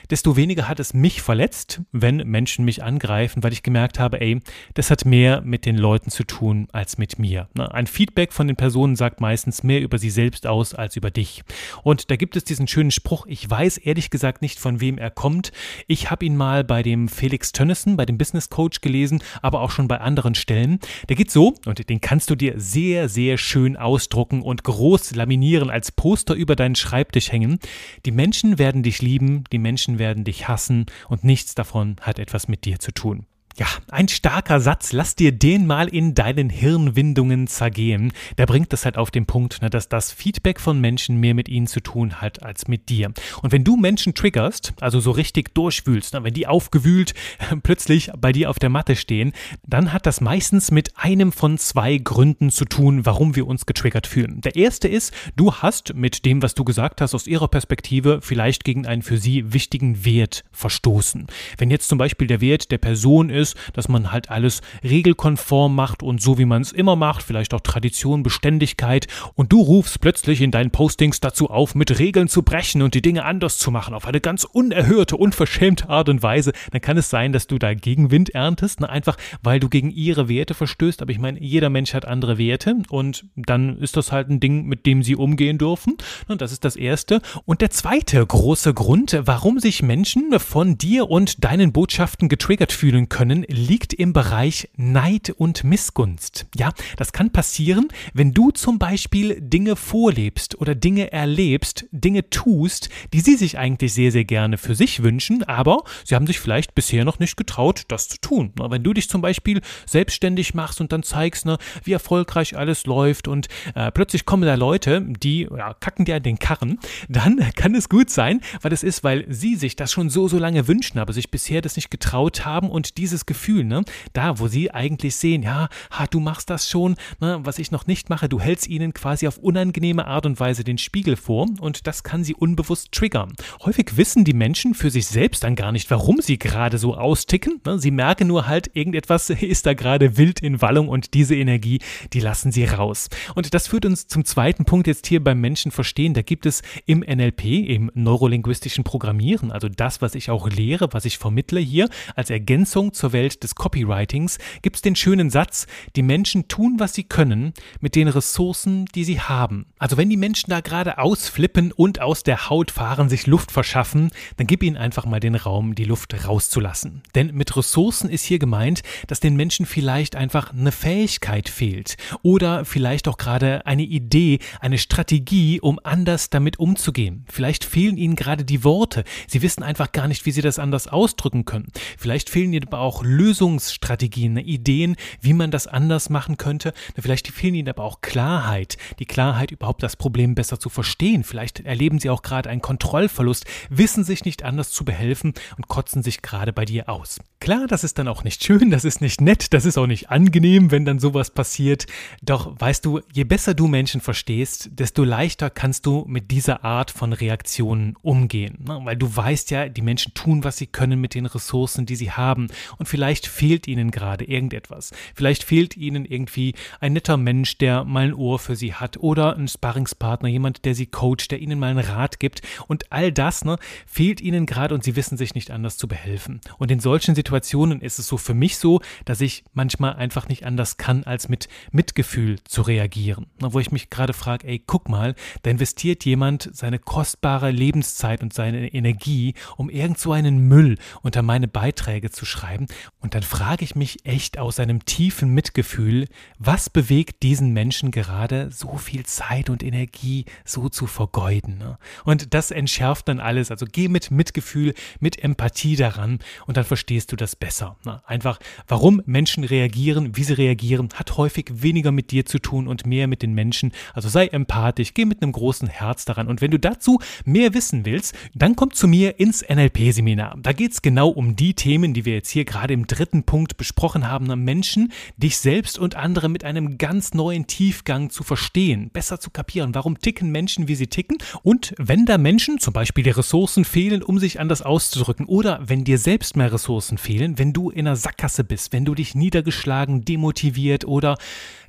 desto 0.09 0.35
weniger 0.35 0.67
hat 0.67 0.79
es 0.79 0.93
mich 0.93 1.21
verletzt, 1.31 1.79
wenn 1.93 2.17
Menschen 2.29 2.65
mich 2.65 2.83
angreifen, 2.83 3.41
weil 3.41 3.53
ich 3.53 3.63
gemerkt 3.63 3.99
habe, 3.99 4.19
ey, 4.19 4.41
das 4.73 4.91
hat 4.91 5.05
mehr 5.05 5.39
mit 5.39 5.65
den 5.65 5.77
Leuten 5.77 6.11
zu 6.11 6.25
tun 6.25 6.67
als 6.73 6.97
mit 6.97 7.19
mir. 7.19 7.47
Ein 7.57 7.87
Feedback 7.87 8.33
von 8.33 8.47
den 8.47 8.57
Personen 8.57 8.97
sagt 8.97 9.21
meistens 9.21 9.63
mehr 9.63 9.79
über 9.79 9.97
sie 9.97 10.09
selbst 10.09 10.45
aus 10.45 10.73
als 10.73 10.97
über 10.97 11.09
dich. 11.09 11.43
Und 11.83 12.11
da 12.11 12.17
gibt 12.17 12.35
es 12.35 12.43
diesen 12.43 12.67
schönen 12.67 12.91
Spruch, 12.91 13.27
ich 13.27 13.49
weiß 13.49 13.77
ehrlich 13.77 14.09
gesagt 14.09 14.41
nicht, 14.41 14.59
von 14.59 14.81
wem 14.81 14.97
er 14.97 15.09
kommt. 15.09 15.53
Ich 15.87 16.11
habe 16.11 16.25
ihn 16.25 16.35
mal 16.35 16.65
bei 16.65 16.83
dem 16.83 17.07
Felix 17.07 17.53
Tönnissen, 17.53 17.95
bei 17.95 18.05
dem 18.05 18.17
Business 18.17 18.49
Coach 18.49 18.81
gelesen, 18.81 19.23
aber 19.41 19.61
auch 19.61 19.71
schon 19.71 19.87
bei 19.87 20.01
anderen 20.01 20.35
Stellen. 20.35 20.79
Der 21.07 21.15
geht 21.15 21.31
so, 21.31 21.55
und 21.65 21.87
den 21.89 22.01
kannst 22.01 22.29
du 22.29 22.35
dir 22.35 22.59
sehr, 22.59 23.07
sehr 23.07 23.37
schön 23.37 23.77
ausdrucken 23.77 24.41
und 24.41 24.65
groß 24.65 25.15
laminieren 25.15 25.69
als 25.69 25.93
Poster 25.93 26.33
über 26.33 26.57
deinen 26.57 26.75
Schreibtisch 26.75 27.31
hängen. 27.31 27.59
Die 28.05 28.11
Menschen 28.11 28.59
werden 28.59 28.83
dich 28.83 29.01
lieben, 29.01 29.45
die 29.53 29.59
Menschen 29.59 29.97
werden 29.97 30.25
dich 30.25 30.49
hassen 30.49 30.87
und 31.07 31.20
nichts 31.23 31.55
davon 31.55 31.95
hat 32.01 32.19
etwas 32.19 32.47
mit 32.47 32.65
dir 32.65 32.79
zu 32.79 32.91
tun. 32.91 33.25
Ja, 33.57 33.67
ein 33.89 34.07
starker 34.07 34.61
Satz, 34.61 34.93
lass 34.93 35.15
dir 35.15 35.33
den 35.33 35.67
mal 35.67 35.89
in 35.89 36.15
deinen 36.15 36.49
Hirnwindungen 36.49 37.47
zergehen. 37.47 38.13
Der 38.37 38.45
bringt 38.45 38.71
das 38.71 38.85
halt 38.85 38.97
auf 38.97 39.11
den 39.11 39.25
Punkt, 39.25 39.61
ne, 39.61 39.69
dass 39.69 39.89
das 39.89 40.13
Feedback 40.13 40.59
von 40.61 40.79
Menschen 40.79 41.17
mehr 41.17 41.33
mit 41.33 41.49
ihnen 41.49 41.67
zu 41.67 41.81
tun 41.81 42.21
hat 42.21 42.43
als 42.43 42.69
mit 42.69 42.87
dir. 42.87 43.11
Und 43.41 43.51
wenn 43.51 43.65
du 43.65 43.75
Menschen 43.75 44.13
triggerst, 44.13 44.73
also 44.79 45.01
so 45.01 45.11
richtig 45.11 45.53
durchwühlst, 45.53 46.13
ne, 46.13 46.23
wenn 46.23 46.33
die 46.33 46.47
aufgewühlt 46.47 47.13
plötzlich 47.63 48.09
bei 48.17 48.31
dir 48.31 48.49
auf 48.49 48.57
der 48.57 48.69
Matte 48.69 48.95
stehen, 48.95 49.33
dann 49.67 49.91
hat 49.91 50.05
das 50.05 50.21
meistens 50.21 50.71
mit 50.71 50.97
einem 50.97 51.33
von 51.33 51.57
zwei 51.57 51.97
Gründen 51.97 52.51
zu 52.51 52.63
tun, 52.63 53.05
warum 53.05 53.35
wir 53.35 53.47
uns 53.47 53.65
getriggert 53.65 54.07
fühlen. 54.07 54.39
Der 54.41 54.55
erste 54.55 54.87
ist, 54.87 55.13
du 55.35 55.53
hast 55.55 55.93
mit 55.93 56.23
dem, 56.25 56.41
was 56.41 56.55
du 56.55 56.63
gesagt 56.63 57.01
hast, 57.01 57.13
aus 57.13 57.27
ihrer 57.27 57.49
Perspektive 57.49 58.19
vielleicht 58.21 58.63
gegen 58.63 58.87
einen 58.87 59.01
für 59.01 59.17
sie 59.17 59.51
wichtigen 59.51 60.05
Wert 60.05 60.45
verstoßen. 60.53 61.27
Wenn 61.57 61.69
jetzt 61.69 61.89
zum 61.89 61.97
Beispiel 61.97 62.27
der 62.27 62.39
Wert 62.39 62.71
der 62.71 62.77
Person 62.77 63.29
ist, 63.29 63.40
ist, 63.41 63.57
dass 63.73 63.89
man 63.89 64.11
halt 64.11 64.29
alles 64.29 64.61
regelkonform 64.83 65.75
macht 65.75 66.03
und 66.03 66.21
so 66.21 66.37
wie 66.37 66.45
man 66.45 66.61
es 66.61 66.71
immer 66.71 66.95
macht, 66.95 67.23
vielleicht 67.23 67.53
auch 67.53 67.61
Tradition, 67.61 68.23
Beständigkeit 68.23 69.07
und 69.35 69.51
du 69.51 69.61
rufst 69.61 69.99
plötzlich 69.99 70.41
in 70.41 70.51
deinen 70.51 70.71
Postings 70.71 71.19
dazu 71.19 71.49
auf, 71.49 71.75
mit 71.75 71.97
Regeln 71.99 72.27
zu 72.27 72.43
brechen 72.43 72.81
und 72.81 72.93
die 72.93 73.01
Dinge 73.01 73.25
anders 73.25 73.57
zu 73.57 73.71
machen, 73.71 73.93
auf 73.93 74.05
eine 74.05 74.21
ganz 74.21 74.43
unerhörte, 74.43 75.17
unverschämte 75.17 75.89
Art 75.89 76.09
und 76.09 76.23
Weise, 76.23 76.51
dann 76.71 76.81
kann 76.81 76.97
es 76.97 77.09
sein, 77.09 77.33
dass 77.33 77.47
du 77.47 77.57
da 77.57 77.73
Gegenwind 77.73 78.29
erntest, 78.29 78.79
ne? 78.79 78.89
einfach 78.89 79.17
weil 79.41 79.59
du 79.59 79.69
gegen 79.69 79.89
ihre 79.89 80.29
Werte 80.29 80.53
verstößt, 80.53 81.01
aber 81.01 81.11
ich 81.11 81.19
meine, 81.19 81.41
jeder 81.41 81.69
Mensch 81.69 81.93
hat 81.93 82.05
andere 82.05 82.37
Werte 82.37 82.75
und 82.89 83.25
dann 83.35 83.77
ist 83.79 83.97
das 83.97 84.11
halt 84.11 84.29
ein 84.29 84.39
Ding, 84.39 84.65
mit 84.65 84.85
dem 84.85 85.03
sie 85.03 85.15
umgehen 85.15 85.57
dürfen 85.57 85.97
und 86.27 86.41
das 86.41 86.51
ist 86.51 86.63
das 86.63 86.75
Erste. 86.75 87.21
Und 87.45 87.61
der 87.61 87.71
zweite 87.71 88.25
große 88.25 88.73
Grund, 88.73 89.19
warum 89.25 89.59
sich 89.59 89.81
Menschen 89.81 90.39
von 90.39 90.77
dir 90.77 91.09
und 91.09 91.43
deinen 91.43 91.71
Botschaften 91.71 92.29
getriggert 92.29 92.71
fühlen 92.71 93.09
können, 93.09 93.30
können, 93.31 93.45
liegt 93.47 93.93
im 93.93 94.11
Bereich 94.11 94.69
Neid 94.75 95.29
und 95.29 95.63
Missgunst. 95.63 96.47
Ja, 96.55 96.71
das 96.97 97.13
kann 97.13 97.31
passieren, 97.31 97.87
wenn 98.13 98.33
du 98.33 98.51
zum 98.51 98.77
Beispiel 98.77 99.39
Dinge 99.39 99.77
vorlebst 99.77 100.59
oder 100.59 100.75
Dinge 100.75 101.13
erlebst, 101.13 101.85
Dinge 101.91 102.29
tust, 102.29 102.89
die 103.13 103.21
sie 103.21 103.37
sich 103.37 103.57
eigentlich 103.57 103.93
sehr, 103.93 104.11
sehr 104.11 104.25
gerne 104.25 104.57
für 104.57 104.75
sich 104.75 105.01
wünschen, 105.01 105.43
aber 105.43 105.83
sie 106.03 106.15
haben 106.15 106.27
sich 106.27 106.39
vielleicht 106.41 106.75
bisher 106.75 107.05
noch 107.05 107.19
nicht 107.19 107.37
getraut, 107.37 107.83
das 107.87 108.09
zu 108.09 108.17
tun. 108.19 108.51
Wenn 108.57 108.83
du 108.83 108.93
dich 108.93 109.09
zum 109.09 109.21
Beispiel 109.21 109.61
selbstständig 109.85 110.53
machst 110.53 110.81
und 110.81 110.91
dann 110.91 111.03
zeigst, 111.03 111.45
ne, 111.45 111.57
wie 111.85 111.93
erfolgreich 111.93 112.57
alles 112.57 112.85
läuft 112.85 113.29
und 113.29 113.47
äh, 113.75 113.91
plötzlich 113.91 114.25
kommen 114.25 114.43
da 114.43 114.55
Leute, 114.55 115.05
die 115.07 115.47
ja, 115.55 115.73
kacken 115.75 116.03
dir 116.03 116.17
an 116.17 116.23
den 116.23 116.37
Karren, 116.37 116.79
dann 117.07 117.39
kann 117.55 117.75
es 117.75 117.87
gut 117.87 118.09
sein, 118.09 118.41
weil 118.61 118.73
es 118.73 118.83
ist, 118.83 119.05
weil 119.05 119.25
sie 119.29 119.55
sich 119.55 119.77
das 119.77 119.91
schon 119.91 120.09
so, 120.09 120.27
so 120.27 120.37
lange 120.37 120.67
wünschen, 120.67 120.99
aber 120.99 121.13
sich 121.13 121.31
bisher 121.31 121.61
das 121.61 121.77
nicht 121.77 121.89
getraut 121.89 122.45
haben 122.45 122.69
und 122.69 122.97
dieses 122.97 123.20
Gefühl, 123.25 123.63
ne, 123.63 123.83
da, 124.13 124.39
wo 124.39 124.47
sie 124.47 124.71
eigentlich 124.71 125.15
sehen, 125.15 125.43
ja, 125.43 125.69
ha, 125.91 126.07
du 126.07 126.19
machst 126.19 126.49
das 126.49 126.69
schon, 126.69 126.95
ne, 127.19 127.39
was 127.43 127.59
ich 127.59 127.71
noch 127.71 127.87
nicht 127.87 128.09
mache, 128.09 128.29
du 128.29 128.39
hältst 128.39 128.67
ihnen 128.67 128.93
quasi 128.93 129.27
auf 129.27 129.37
unangenehme 129.37 130.05
Art 130.05 130.25
und 130.25 130.39
Weise 130.39 130.63
den 130.63 130.77
Spiegel 130.77 131.15
vor 131.15 131.47
und 131.59 131.87
das 131.87 132.03
kann 132.03 132.23
sie 132.23 132.35
unbewusst 132.35 132.91
triggern. 132.91 133.33
Häufig 133.63 133.97
wissen 133.97 134.23
die 134.23 134.33
Menschen 134.33 134.73
für 134.73 134.89
sich 134.89 135.07
selbst 135.07 135.43
dann 135.43 135.55
gar 135.55 135.71
nicht, 135.71 135.89
warum 135.91 136.21
sie 136.21 136.39
gerade 136.39 136.77
so 136.77 136.95
austicken. 136.95 137.61
Ne? 137.65 137.79
Sie 137.79 137.91
merken 137.91 138.27
nur 138.27 138.47
halt, 138.47 138.71
irgendetwas 138.73 139.29
ist 139.29 139.65
da 139.65 139.73
gerade 139.73 140.17
wild 140.17 140.39
in 140.39 140.61
Wallung 140.61 140.87
und 140.87 141.13
diese 141.13 141.35
Energie, 141.35 141.79
die 142.13 142.19
lassen 142.19 142.51
sie 142.51 142.65
raus. 142.65 143.09
Und 143.35 143.53
das 143.53 143.67
führt 143.67 143.85
uns 143.85 144.07
zum 144.07 144.25
zweiten 144.25 144.65
Punkt 144.65 144.87
jetzt 144.87 145.07
hier 145.07 145.23
beim 145.23 145.39
Menschen 145.39 145.71
verstehen. 145.71 146.13
Da 146.13 146.21
gibt 146.21 146.45
es 146.45 146.61
im 146.85 146.99
NLP, 146.99 147.45
im 147.45 147.91
neurolinguistischen 147.93 148.83
Programmieren, 148.83 149.51
also 149.51 149.69
das, 149.69 150.01
was 150.01 150.15
ich 150.15 150.29
auch 150.29 150.49
lehre, 150.49 150.89
was 150.91 151.05
ich 151.05 151.17
vermittle 151.17 151.59
hier 151.59 151.89
als 152.15 152.29
Ergänzung 152.29 152.93
zur 152.93 153.10
Welt 153.13 153.43
des 153.43 153.55
Copywritings, 153.55 154.37
gibt 154.61 154.77
es 154.77 154.81
den 154.81 154.95
schönen 154.95 155.29
Satz, 155.29 155.67
die 155.95 156.03
Menschen 156.03 156.47
tun, 156.47 156.75
was 156.77 156.93
sie 156.93 157.03
können, 157.03 157.53
mit 157.79 157.95
den 157.95 158.07
Ressourcen, 158.07 158.85
die 158.95 159.03
sie 159.03 159.19
haben. 159.19 159.65
Also 159.79 159.97
wenn 159.97 160.09
die 160.09 160.17
Menschen 160.17 160.49
da 160.49 160.61
gerade 160.61 160.97
ausflippen 160.97 161.71
und 161.71 162.01
aus 162.01 162.23
der 162.23 162.49
Haut 162.49 162.71
fahren, 162.71 163.09
sich 163.09 163.27
Luft 163.27 163.51
verschaffen, 163.51 164.11
dann 164.37 164.47
gib 164.47 164.63
ihnen 164.63 164.77
einfach 164.77 165.05
mal 165.05 165.19
den 165.19 165.35
Raum, 165.35 165.75
die 165.75 165.85
Luft 165.85 166.13
rauszulassen. 166.27 167.01
Denn 167.15 167.35
mit 167.35 167.55
Ressourcen 167.55 168.09
ist 168.09 168.25
hier 168.25 168.39
gemeint, 168.39 168.81
dass 169.07 169.19
den 169.19 169.35
Menschen 169.35 169.65
vielleicht 169.65 170.15
einfach 170.15 170.53
eine 170.53 170.71
Fähigkeit 170.71 171.49
fehlt 171.49 171.97
oder 172.21 172.65
vielleicht 172.65 173.07
auch 173.07 173.17
gerade 173.17 173.65
eine 173.65 173.83
Idee, 173.83 174.39
eine 174.59 174.77
Strategie, 174.77 175.59
um 175.59 175.79
anders 175.83 176.29
damit 176.29 176.59
umzugehen. 176.59 177.25
Vielleicht 177.29 177.63
fehlen 177.63 177.97
ihnen 177.97 178.15
gerade 178.15 178.45
die 178.45 178.63
Worte. 178.63 179.03
Sie 179.27 179.41
wissen 179.41 179.63
einfach 179.63 179.91
gar 179.91 180.07
nicht, 180.07 180.25
wie 180.25 180.31
sie 180.31 180.41
das 180.41 180.59
anders 180.59 180.87
ausdrücken 180.87 181.45
können. 181.45 181.71
Vielleicht 181.97 182.29
fehlen 182.29 182.53
ihnen 182.53 182.67
aber 182.67 182.79
auch 182.79 183.00
Lösungsstrategien, 183.03 184.37
Ideen, 184.37 184.95
wie 185.21 185.33
man 185.33 185.51
das 185.51 185.67
anders 185.67 186.09
machen 186.09 186.37
könnte. 186.37 186.73
Vielleicht 186.99 187.27
fehlen 187.27 187.55
ihnen 187.55 187.69
aber 187.69 187.83
auch 187.83 188.01
Klarheit, 188.01 188.77
die 188.99 189.05
Klarheit 189.05 189.51
überhaupt 189.51 189.83
das 189.83 189.95
Problem 189.95 190.35
besser 190.35 190.59
zu 190.59 190.69
verstehen. 190.69 191.23
Vielleicht 191.23 191.61
erleben 191.61 191.99
sie 191.99 192.09
auch 192.09 192.21
gerade 192.21 192.49
einen 192.49 192.61
Kontrollverlust, 192.61 193.45
wissen 193.69 194.03
sich 194.03 194.25
nicht 194.25 194.43
anders 194.43 194.71
zu 194.71 194.85
behelfen 194.85 195.33
und 195.57 195.67
kotzen 195.67 196.03
sich 196.03 196.21
gerade 196.21 196.53
bei 196.53 196.65
dir 196.65 196.89
aus. 196.89 197.19
Klar, 197.39 197.65
das 197.67 197.83
ist 197.83 197.97
dann 197.97 198.07
auch 198.07 198.23
nicht 198.23 198.43
schön, 198.43 198.69
das 198.69 198.85
ist 198.85 199.01
nicht 199.01 199.19
nett, 199.19 199.53
das 199.53 199.65
ist 199.65 199.77
auch 199.77 199.87
nicht 199.87 200.09
angenehm, 200.09 200.69
wenn 200.71 200.85
dann 200.85 200.99
sowas 200.99 201.31
passiert. 201.31 201.87
Doch 202.21 202.59
weißt 202.59 202.85
du, 202.85 203.01
je 203.13 203.23
besser 203.23 203.53
du 203.53 203.67
Menschen 203.67 204.01
verstehst, 204.01 204.69
desto 204.73 205.03
leichter 205.03 205.49
kannst 205.49 205.85
du 205.85 206.05
mit 206.07 206.29
dieser 206.31 206.63
Art 206.63 206.91
von 206.91 207.13
Reaktionen 207.13 207.95
umgehen. 208.01 208.57
Weil 208.59 208.95
du 208.95 209.15
weißt 209.15 209.51
ja, 209.51 209.69
die 209.69 209.81
Menschen 209.81 210.13
tun, 210.13 210.43
was 210.43 210.57
sie 210.57 210.67
können 210.67 211.01
mit 211.01 211.15
den 211.15 211.25
Ressourcen, 211.25 211.85
die 211.85 211.95
sie 211.95 212.11
haben. 212.11 212.47
Und 212.77 212.87
vielleicht 212.91 213.25
fehlt 213.25 213.69
ihnen 213.69 213.89
gerade 213.89 214.25
irgendetwas. 214.25 214.91
Vielleicht 215.15 215.45
fehlt 215.45 215.77
ihnen 215.77 216.03
irgendwie 216.03 216.55
ein 216.81 216.91
netter 216.91 217.15
Mensch, 217.15 217.57
der 217.57 217.85
mal 217.85 218.07
ein 218.07 218.13
Ohr 218.13 218.37
für 218.37 218.57
sie 218.57 218.73
hat 218.73 218.97
oder 218.97 219.37
ein 219.37 219.47
Sparringspartner, 219.47 220.27
jemand, 220.27 220.65
der 220.65 220.75
sie 220.75 220.87
coacht, 220.87 221.31
der 221.31 221.39
ihnen 221.39 221.57
mal 221.57 221.69
einen 221.69 221.79
Rat 221.79 222.19
gibt. 222.19 222.41
Und 222.67 222.91
all 222.91 223.13
das 223.13 223.45
ne, 223.45 223.55
fehlt 223.85 224.19
ihnen 224.19 224.45
gerade 224.45 224.75
und 224.75 224.83
sie 224.83 224.97
wissen 224.97 225.17
sich 225.17 225.35
nicht 225.35 225.51
anders 225.51 225.77
zu 225.77 225.87
behelfen. 225.87 226.41
Und 226.57 226.69
in 226.69 226.81
solchen 226.81 227.15
Situationen 227.15 227.79
ist 227.79 227.97
es 227.97 228.07
so 228.07 228.17
für 228.17 228.33
mich 228.33 228.57
so, 228.57 228.81
dass 229.05 229.21
ich 229.21 229.45
manchmal 229.53 229.93
einfach 229.93 230.27
nicht 230.27 230.45
anders 230.45 230.75
kann, 230.75 231.05
als 231.05 231.29
mit 231.29 231.47
Mitgefühl 231.71 232.39
zu 232.43 232.61
reagieren. 232.61 233.27
Wo 233.39 233.59
ich 233.59 233.71
mich 233.71 233.89
gerade 233.89 234.11
frage, 234.11 234.49
ey, 234.49 234.61
guck 234.67 234.89
mal, 234.89 235.15
da 235.43 235.49
investiert 235.49 236.03
jemand 236.03 236.49
seine 236.51 236.77
kostbare 236.77 237.51
Lebenszeit 237.51 238.21
und 238.21 238.33
seine 238.33 238.73
Energie, 238.73 239.35
um 239.55 239.69
irgend 239.69 239.97
so 239.97 240.11
einen 240.11 240.49
Müll 240.49 240.77
unter 241.03 241.21
meine 241.21 241.47
Beiträge 241.47 242.11
zu 242.11 242.25
schreiben. 242.25 242.67
Und 242.99 243.15
dann 243.15 243.23
frage 243.23 243.63
ich 243.63 243.75
mich 243.75 244.05
echt 244.05 244.37
aus 244.37 244.59
einem 244.59 244.85
tiefen 244.85 245.33
Mitgefühl, 245.33 246.07
was 246.37 246.69
bewegt 246.69 247.23
diesen 247.23 247.51
Menschen 247.53 247.91
gerade, 247.91 248.51
so 248.51 248.77
viel 248.77 249.05
Zeit 249.05 249.49
und 249.49 249.63
Energie 249.63 250.25
so 250.45 250.69
zu 250.69 250.87
vergeuden. 250.87 251.57
Ne? 251.57 251.77
Und 252.05 252.33
das 252.33 252.51
entschärft 252.51 253.07
dann 253.07 253.19
alles. 253.19 253.51
Also 253.51 253.65
geh 253.71 253.87
mit 253.87 254.11
Mitgefühl, 254.11 254.73
mit 254.99 255.23
Empathie 255.23 255.75
daran 255.75 256.19
und 256.47 256.57
dann 256.57 256.65
verstehst 256.65 257.11
du 257.11 257.15
das 257.15 257.35
besser. 257.35 257.77
Ne? 257.85 258.01
Einfach, 258.05 258.39
warum 258.67 259.01
Menschen 259.05 259.43
reagieren, 259.43 260.15
wie 260.15 260.23
sie 260.23 260.33
reagieren, 260.33 260.89
hat 260.95 261.17
häufig 261.17 261.47
weniger 261.51 261.91
mit 261.91 262.11
dir 262.11 262.25
zu 262.25 262.39
tun 262.39 262.67
und 262.67 262.85
mehr 262.85 263.07
mit 263.07 263.21
den 263.21 263.33
Menschen. 263.33 263.71
Also 263.93 264.09
sei 264.09 264.27
empathisch, 264.27 264.93
geh 264.93 265.05
mit 265.05 265.21
einem 265.21 265.31
großen 265.31 265.67
Herz 265.67 266.05
daran. 266.05 266.27
Und 266.27 266.41
wenn 266.41 266.51
du 266.51 266.59
dazu 266.59 266.99
mehr 267.25 267.53
wissen 267.53 267.85
willst, 267.85 268.15
dann 268.33 268.55
komm 268.55 268.71
zu 268.73 268.87
mir 268.87 269.19
ins 269.19 269.41
NLP-Seminar. 269.47 270.37
Da 270.41 270.53
geht 270.53 270.71
es 270.71 270.81
genau 270.81 271.09
um 271.09 271.35
die 271.35 271.53
Themen, 271.53 271.93
die 271.93 272.05
wir 272.05 272.13
jetzt 272.13 272.29
hier 272.29 272.45
gerade 272.45 272.70
im 272.71 272.87
dritten 272.87 273.23
Punkt 273.23 273.57
besprochen 273.57 274.07
haben. 274.07 274.43
Menschen, 274.43 274.91
dich 275.17 275.37
selbst 275.37 275.77
und 275.77 275.95
andere 275.95 276.29
mit 276.29 276.43
einem 276.43 276.77
ganz 276.77 277.13
neuen 277.13 277.47
Tiefgang 277.47 278.09
zu 278.09 278.23
verstehen, 278.23 278.89
besser 278.91 279.19
zu 279.19 279.29
kapieren. 279.29 279.75
Warum 279.75 279.99
ticken 279.99 280.31
Menschen, 280.31 280.67
wie 280.67 280.75
sie 280.75 280.87
ticken? 280.87 281.17
Und 281.43 281.73
wenn 281.77 282.05
da 282.05 282.17
Menschen, 282.17 282.59
zum 282.59 282.73
Beispiel 282.73 283.03
die 283.03 283.09
Ressourcen 283.09 283.65
fehlen, 283.65 284.03
um 284.03 284.19
sich 284.19 284.39
anders 284.39 284.61
auszudrücken, 284.61 285.25
oder 285.25 285.59
wenn 285.63 285.83
dir 285.83 285.97
selbst 285.97 286.35
mehr 286.35 286.53
Ressourcen 286.53 286.97
fehlen, 286.97 287.37
wenn 287.37 287.53
du 287.53 287.69
in 287.69 287.87
einer 287.87 287.95
Sackgasse 287.95 288.43
bist, 288.43 288.73
wenn 288.73 288.85
du 288.85 288.95
dich 288.95 289.15
niedergeschlagen, 289.15 290.05
demotiviert 290.05 290.85
oder 290.85 291.17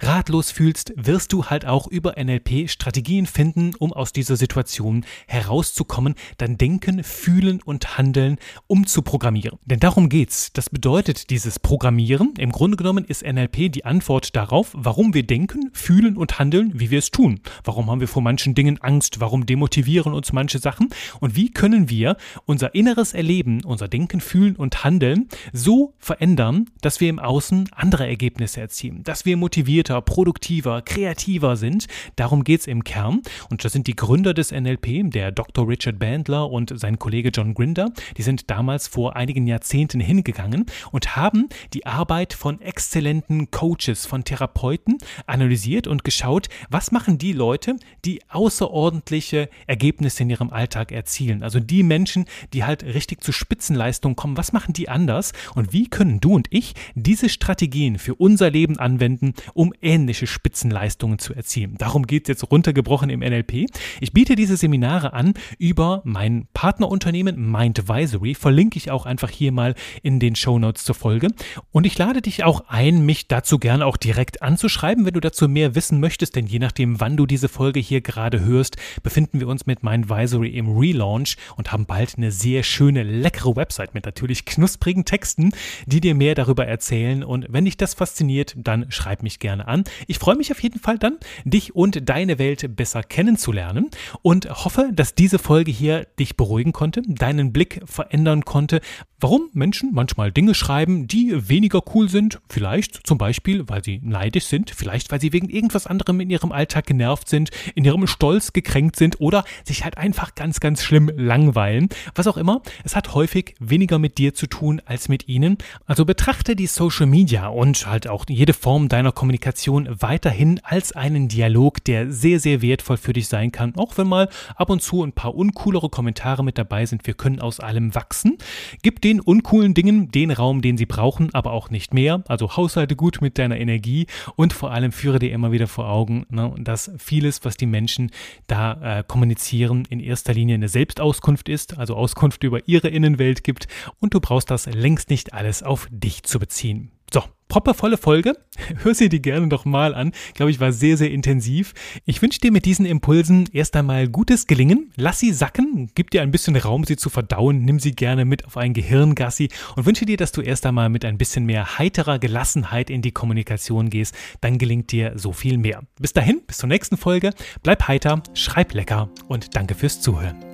ratlos 0.01 0.51
fühlst, 0.51 0.93
wirst 0.97 1.33
du 1.33 1.47
halt 1.47 1.67
auch 1.67 1.87
über 1.87 2.15
NLP 2.23 2.69
Strategien 2.69 3.27
finden, 3.27 3.75
um 3.79 3.93
aus 3.93 4.13
dieser 4.13 4.37
Situation 4.37 5.05
herauszukommen, 5.27 6.15
dein 6.39 6.59
Denken, 6.59 7.05
Fühlen 7.05 7.61
und 7.63 7.99
Handeln 7.99 8.39
umzuprogrammieren. 8.67 9.59
Denn 9.65 9.81
darum 9.81 10.09
geht's. 10.09 10.53
Das 10.53 10.71
bedeutet 10.71 10.92
dieses 11.01 11.59
Programmieren. 11.59 12.35
Im 12.37 12.53
Grunde 12.53 12.77
genommen 12.77 13.07
ist 13.07 13.25
NLP 13.25 13.73
die 13.73 13.87
Antwort 13.87 14.37
darauf, 14.37 14.73
warum 14.75 15.15
wir 15.15 15.23
denken, 15.23 15.71
fühlen 15.73 16.19
und 16.19 16.39
handeln, 16.39 16.71
wie 16.75 16.91
wir 16.91 16.99
es 16.99 17.11
tun. 17.11 17.41
Warum 17.65 17.91
haben 17.91 18.01
wir 18.01 18.09
vor 18.09 18.21
manchen 18.21 18.55
Dingen 18.55 18.77
Angst? 18.83 19.19
Warum 19.19 19.47
demotivieren 19.47 20.13
uns 20.13 20.35
manche 20.35 20.59
Sachen? 20.59 20.91
Und 21.19 21.35
wie 21.35 21.51
können 21.51 21.89
wir 21.89 22.19
unser 22.45 22.75
inneres 22.75 23.15
Erleben, 23.15 23.65
unser 23.65 23.89
Denken, 23.89 24.21
Fühlen 24.21 24.55
und 24.55 24.85
Handeln 24.85 25.31
so 25.55 25.95
verändern, 25.99 26.69
dass 26.83 27.01
wir 27.01 27.09
im 27.09 27.19
Außen 27.19 27.71
andere 27.75 28.07
Ergebnisse 28.07 28.61
erzielen, 28.61 29.03
dass 29.03 29.25
wir 29.25 29.39
motivierter, 29.39 30.03
produktiver, 30.03 30.83
kreativer 30.83 31.57
sind. 31.57 31.87
Darum 32.17 32.45
geht 32.45 32.61
es 32.61 32.67
im 32.67 32.85
Kern. 32.85 33.23
Und 33.49 33.65
das 33.65 33.73
sind 33.73 33.87
die 33.87 33.97
Gründer 33.97 34.35
des 34.35 34.53
NLP, 34.53 35.11
der 35.11 35.33
Dr. 35.33 35.67
Richard 35.67 35.99
Bandler 35.99 36.51
und 36.51 36.79
sein 36.79 36.99
Kollege 36.99 37.31
John 37.31 37.55
Grinder. 37.55 37.93
Die 38.19 38.23
sind 38.23 38.51
damals 38.51 38.89
vor 38.89 39.17
einigen 39.17 39.47
Jahrzehnten 39.47 39.99
hingegangen 39.99 40.67
und 40.91 41.17
haben 41.17 41.49
die 41.73 41.87
Arbeit 41.87 42.33
von 42.33 42.61
exzellenten 42.61 43.51
Coaches, 43.51 44.07
von 44.07 44.25
Therapeuten 44.25 44.99
analysiert 45.27 45.87
und 45.87 46.05
geschaut, 46.05 46.49
was 46.71 46.93
machen 46.93 47.19
die 47.19 47.33
Leute, 47.33 47.77
die 48.05 48.21
außerordentliche 48.29 49.49
Ergebnisse 49.67 50.23
in 50.23 50.31
ihrem 50.31 50.51
Alltag 50.51 50.93
erzielen. 50.93 51.43
Also 51.43 51.61
die 51.61 51.83
Menschen, 51.83 52.27
die 52.53 52.65
halt 52.65 52.83
richtig 52.83 53.23
zu 53.23 53.33
Spitzenleistung 53.33 54.17
kommen, 54.17 54.37
was 54.37 54.53
machen 54.53 54.73
die 54.73 54.89
anders? 54.89 55.33
und 55.55 55.73
wie 55.73 55.89
können 55.89 56.21
du 56.21 56.35
und 56.35 56.49
ich 56.51 56.75
diese 56.95 57.29
Strategien 57.29 57.99
für 57.99 58.15
unser 58.15 58.51
Leben 58.51 58.79
anwenden, 58.79 59.35
um 59.55 59.73
ähnliche 59.83 60.27
Spitzenleistungen 60.27 61.19
zu 61.19 61.35
erzielen. 61.35 61.77
Darum 61.79 62.07
geht 62.07 62.25
es 62.25 62.29
jetzt 62.29 62.51
runtergebrochen 62.51 63.11
im 63.11 63.21
NLP. 63.21 63.67
Ich 64.01 64.13
biete 64.13 64.35
diese 64.35 64.57
Seminare 64.57 65.13
an 65.13 65.35
über 65.59 66.03
mein 66.05 66.47
Partnerunternehmen 66.55 67.51
Mindvisory, 67.51 68.35
verlinke 68.35 68.77
ich 68.77 68.91
auch 68.91 69.07
einfach 69.07 69.31
hier 69.31 69.53
mal 69.53 69.75
in 70.03 70.21
den 70.21 70.37
Show 70.37 70.59
Notes 70.63 70.85
zur 70.85 70.95
Folge. 70.95 71.29
Und 71.71 71.87
ich 71.87 71.99
lade 71.99 72.23
dich 72.23 72.45
auch 72.45 72.65
ein, 72.69 73.05
mich 73.05 73.29
dazu 73.29 73.59
gerne 73.59 73.85
auch 73.85 73.99
direkt 73.99 74.41
anzuschreiben, 74.41 75.05
wenn 75.05 75.13
du 75.13 75.21
dazu 75.21 75.49
mehr 75.49 75.75
wissen 75.75 76.01
möchtest, 76.01 76.37
denn 76.37 76.47
je 76.47 76.59
nachdem, 76.59 77.01
wann 77.01 77.19
du 77.19 77.27
diese 77.27 77.49
Folge 77.49 77.81
hier 77.81 78.01
gerade 78.01 78.41
hörst, 78.41 78.77
befinden 79.03 79.41
wir 79.41 79.49
uns 79.49 79.67
mit 79.67 79.83
Mindvisory 79.83 80.49
im 80.49 80.79
Relaunch 80.79 81.37
und 81.57 81.73
haben 81.73 81.85
bald 81.85 82.15
eine 82.17 82.33
sehr 82.33 82.63
schöne, 82.63 83.03
leckere 83.03 83.57
Website 83.57 83.95
mit 83.95 84.07
natürlich 84.07 84.45
knusprigen 84.45 85.05
Texten, 85.05 85.53
die 85.87 86.01
dir 86.01 86.15
mehr 86.15 86.35
darüber 86.35 86.67
erzählen. 86.67 87.23
Und 87.23 87.47
wenn 87.51 87.67
dich 87.67 87.77
das 87.77 87.95
fasziniert, 87.95 88.55
dann 88.57 88.91
schreib 88.91 89.23
mich 89.23 89.39
gerne 89.39 89.69
an. 89.69 89.85
Ich 90.07 90.19
freue 90.19 90.37
mich 90.37 90.51
auf 90.51 90.63
jeden 90.63 90.79
Fall 90.79 90.99
dann, 90.99 91.19
dich 91.45 91.75
und 91.75 92.09
deine 92.09 92.39
Welt 92.39 92.77
besser 92.77 93.03
kennenzulernen 93.03 93.91
und 94.23 94.49
hoffe, 94.65 94.91
dass 94.93 95.15
diese 95.15 95.39
Folge 95.39 95.71
hier 95.71 96.07
dich 96.19 96.37
beruhigen 96.37 96.73
konnte, 96.73 97.03
deinen 97.07 97.53
Blick 97.53 97.81
verändern 97.85 98.45
konnte, 98.45 98.81
warum 99.21 99.49
Menschen 99.53 99.91
manchmal 99.93 100.33
Dinge 100.33 100.52
Dinge 100.53 100.55
schreiben, 100.55 101.07
die 101.07 101.49
weniger 101.49 101.81
cool 101.95 102.11
sind. 102.11 102.41
Vielleicht 102.49 103.07
zum 103.07 103.17
Beispiel, 103.17 103.69
weil 103.69 103.83
sie 103.83 104.01
neidisch 104.03 104.45
sind, 104.45 104.71
vielleicht 104.71 105.11
weil 105.11 105.21
sie 105.21 105.33
wegen 105.33 105.49
irgendwas 105.49 105.87
anderem 105.87 106.21
in 106.21 106.29
ihrem 106.29 106.53
Alltag 106.53 106.87
genervt 106.87 107.29
sind, 107.29 107.51
in 107.75 107.85
ihrem 107.85 108.07
Stolz 108.07 108.53
gekränkt 108.53 108.97
sind 108.97 109.21
oder 109.21 109.45
sich 109.65 109.85
halt 109.85 109.97
einfach 109.97 110.35
ganz, 110.35 110.61
ganz 110.61 110.83
schlimm 110.83 111.11
langweilen. 111.17 111.89
Was 112.15 112.27
auch 112.27 112.37
immer, 112.37 112.61
es 112.85 112.95
hat 112.95 113.15
häufig 113.15 113.55
weniger 113.61 113.99
mit 113.99 114.19
dir 114.19 114.35
zu 114.35 114.47
tun 114.47 114.83
als 114.85 115.09
mit 115.09 115.27
ihnen. 115.27 115.57
Also 115.87 116.05
betrachte 116.05 116.55
die 116.55 116.67
Social 116.67 117.07
Media 117.07 117.49
und 117.49 117.87
halt 117.87 118.07
auch 118.09 118.27
jede 118.29 118.53
Form 118.53 118.91
deiner 118.91 119.13
Kommunikation 119.13 119.89
weiterhin 120.01 120.61
als 120.65 120.93
einen 120.93 121.29
Dialog, 121.29 121.83
der 121.85 122.13
sehr, 122.13 122.41
sehr 122.41 122.61
wertvoll 122.61 122.99
für 122.99 123.15
dich 123.15 123.29
sein 123.29 123.53
kann, 123.53 123.75
auch 123.77 123.97
wenn 123.97 124.07
mal 124.07 124.29
ab 124.57 124.69
und 124.69 124.83
zu 124.83 125.03
ein 125.03 125.13
paar 125.13 125.35
uncoolere 125.35 125.89
Kommentare 125.89 126.45
mit 126.45 126.59
dabei 126.59 126.85
sind. 126.85 127.07
Wir 127.07 127.15
können 127.15 127.41
aus 127.41 127.59
allem 127.59 127.95
wachsen. 127.95 128.37
Gib 128.83 129.01
den 129.01 129.21
uncoolen 129.21 129.73
Dingen 129.73 130.11
den 130.11 130.31
Raum, 130.31 130.42
den 130.51 130.77
sie 130.77 130.87
brauchen, 130.87 131.33
aber 131.33 131.53
auch 131.53 131.71
nicht 131.71 131.95
mehr. 131.95 132.25
Also 132.27 132.57
haushalte 132.57 132.97
gut 132.97 133.21
mit 133.21 133.39
deiner 133.39 133.59
Energie 133.59 134.07
und 134.37 134.53
vor 134.53 134.73
allem 134.73 134.93
führe 134.93 135.19
dir 135.19 135.33
immer 135.33 135.53
wieder 135.53 135.69
vor 135.69 135.89
Augen, 135.89 136.27
ne, 136.31 136.55
dass 136.59 136.91
vieles, 136.99 137.45
was 137.45 137.57
die 137.57 137.67
Menschen 137.67 138.11
da 138.47 138.99
äh, 138.99 139.05
kommunizieren, 139.07 139.87
in 139.89 140.01
erster 140.01 140.35
Linie 140.35 140.57
eine 140.57 140.69
Selbstauskunft 140.69 141.49
ist, 141.49 141.79
also 141.79 141.95
Auskunft 141.95 142.43
über 142.45 142.67
ihre 142.67 142.89
Innenwelt 142.89 143.45
gibt 143.45 143.69
und 144.01 144.15
du 144.15 144.21
brauchst 144.21 144.51
das 144.51 144.67
längst 144.67 145.11
nicht 145.11 145.33
alles 145.33 145.63
auf 145.63 145.89
dich 145.91 146.25
zu 146.25 146.39
beziehen. 146.39 146.91
So, 147.13 147.23
proppervolle 147.49 147.99
Folge. 147.99 148.35
Hör 148.83 148.95
sie 148.95 149.11
dir 149.11 149.21
gerne 149.21 149.47
noch 149.47 149.67
mal 149.67 149.95
an. 149.95 150.13
Ich 150.29 150.35
glaube, 150.35 150.51
ich 150.51 150.61
war 150.61 150.73
sehr, 150.73 150.97
sehr 150.97 151.11
intensiv. 151.11 151.75
Ich 152.07 152.23
wünsche 152.23 152.41
dir 152.41 152.51
mit 152.51 152.65
diesen 152.65 152.87
Impulsen 152.87 153.51
erst 153.53 153.77
einmal 153.77 154.09
gutes 154.09 154.47
Gelingen. 154.47 154.91
Lass 154.97 155.19
sie 155.19 155.33
sacken, 155.33 155.91
gib 155.95 156.11
dir 156.11 156.23
ein 156.23 156.31
bisschen 156.31 156.57
Raum, 156.57 156.85
sie 156.85 156.97
zu 156.97 157.11
verdauen. 157.11 157.67
Nimm 157.67 157.79
sie 157.79 157.93
gerne 157.93 158.25
mit 158.25 158.47
auf 158.47 158.57
ein 158.57 158.73
Gehirngassi 158.73 159.51
und 159.77 159.85
wünsche 159.85 160.07
dir, 160.07 160.17
dass 160.17 160.33
du 160.33 160.41
erst 160.41 160.65
einmal 160.65 160.89
mit 160.89 161.05
ein 161.05 161.19
bisschen 161.19 161.45
mehr 161.45 161.79
heiterer 161.79 162.19
Gelassenheit 162.19 162.89
in 162.89 163.03
die 163.03 163.13
Kommunikation 163.13 163.91
gehst. 163.91 164.15
Dann 164.41 164.57
gelingt 164.57 164.91
dir 164.91 165.13
so 165.17 165.33
viel 165.33 165.59
mehr. 165.59 165.83
Bis 166.01 166.15
dahin, 166.15 166.41
bis 166.47 166.57
zur 166.57 166.71
nächsten 166.71 166.97
Folge. 166.97 167.35
Bleib 167.63 167.87
heiter, 167.89 168.23
schreib 168.33 168.73
lecker 168.73 169.11
und 169.29 169.55
danke 169.55 169.75
fürs 169.75 170.01
Zuhören. 170.01 170.52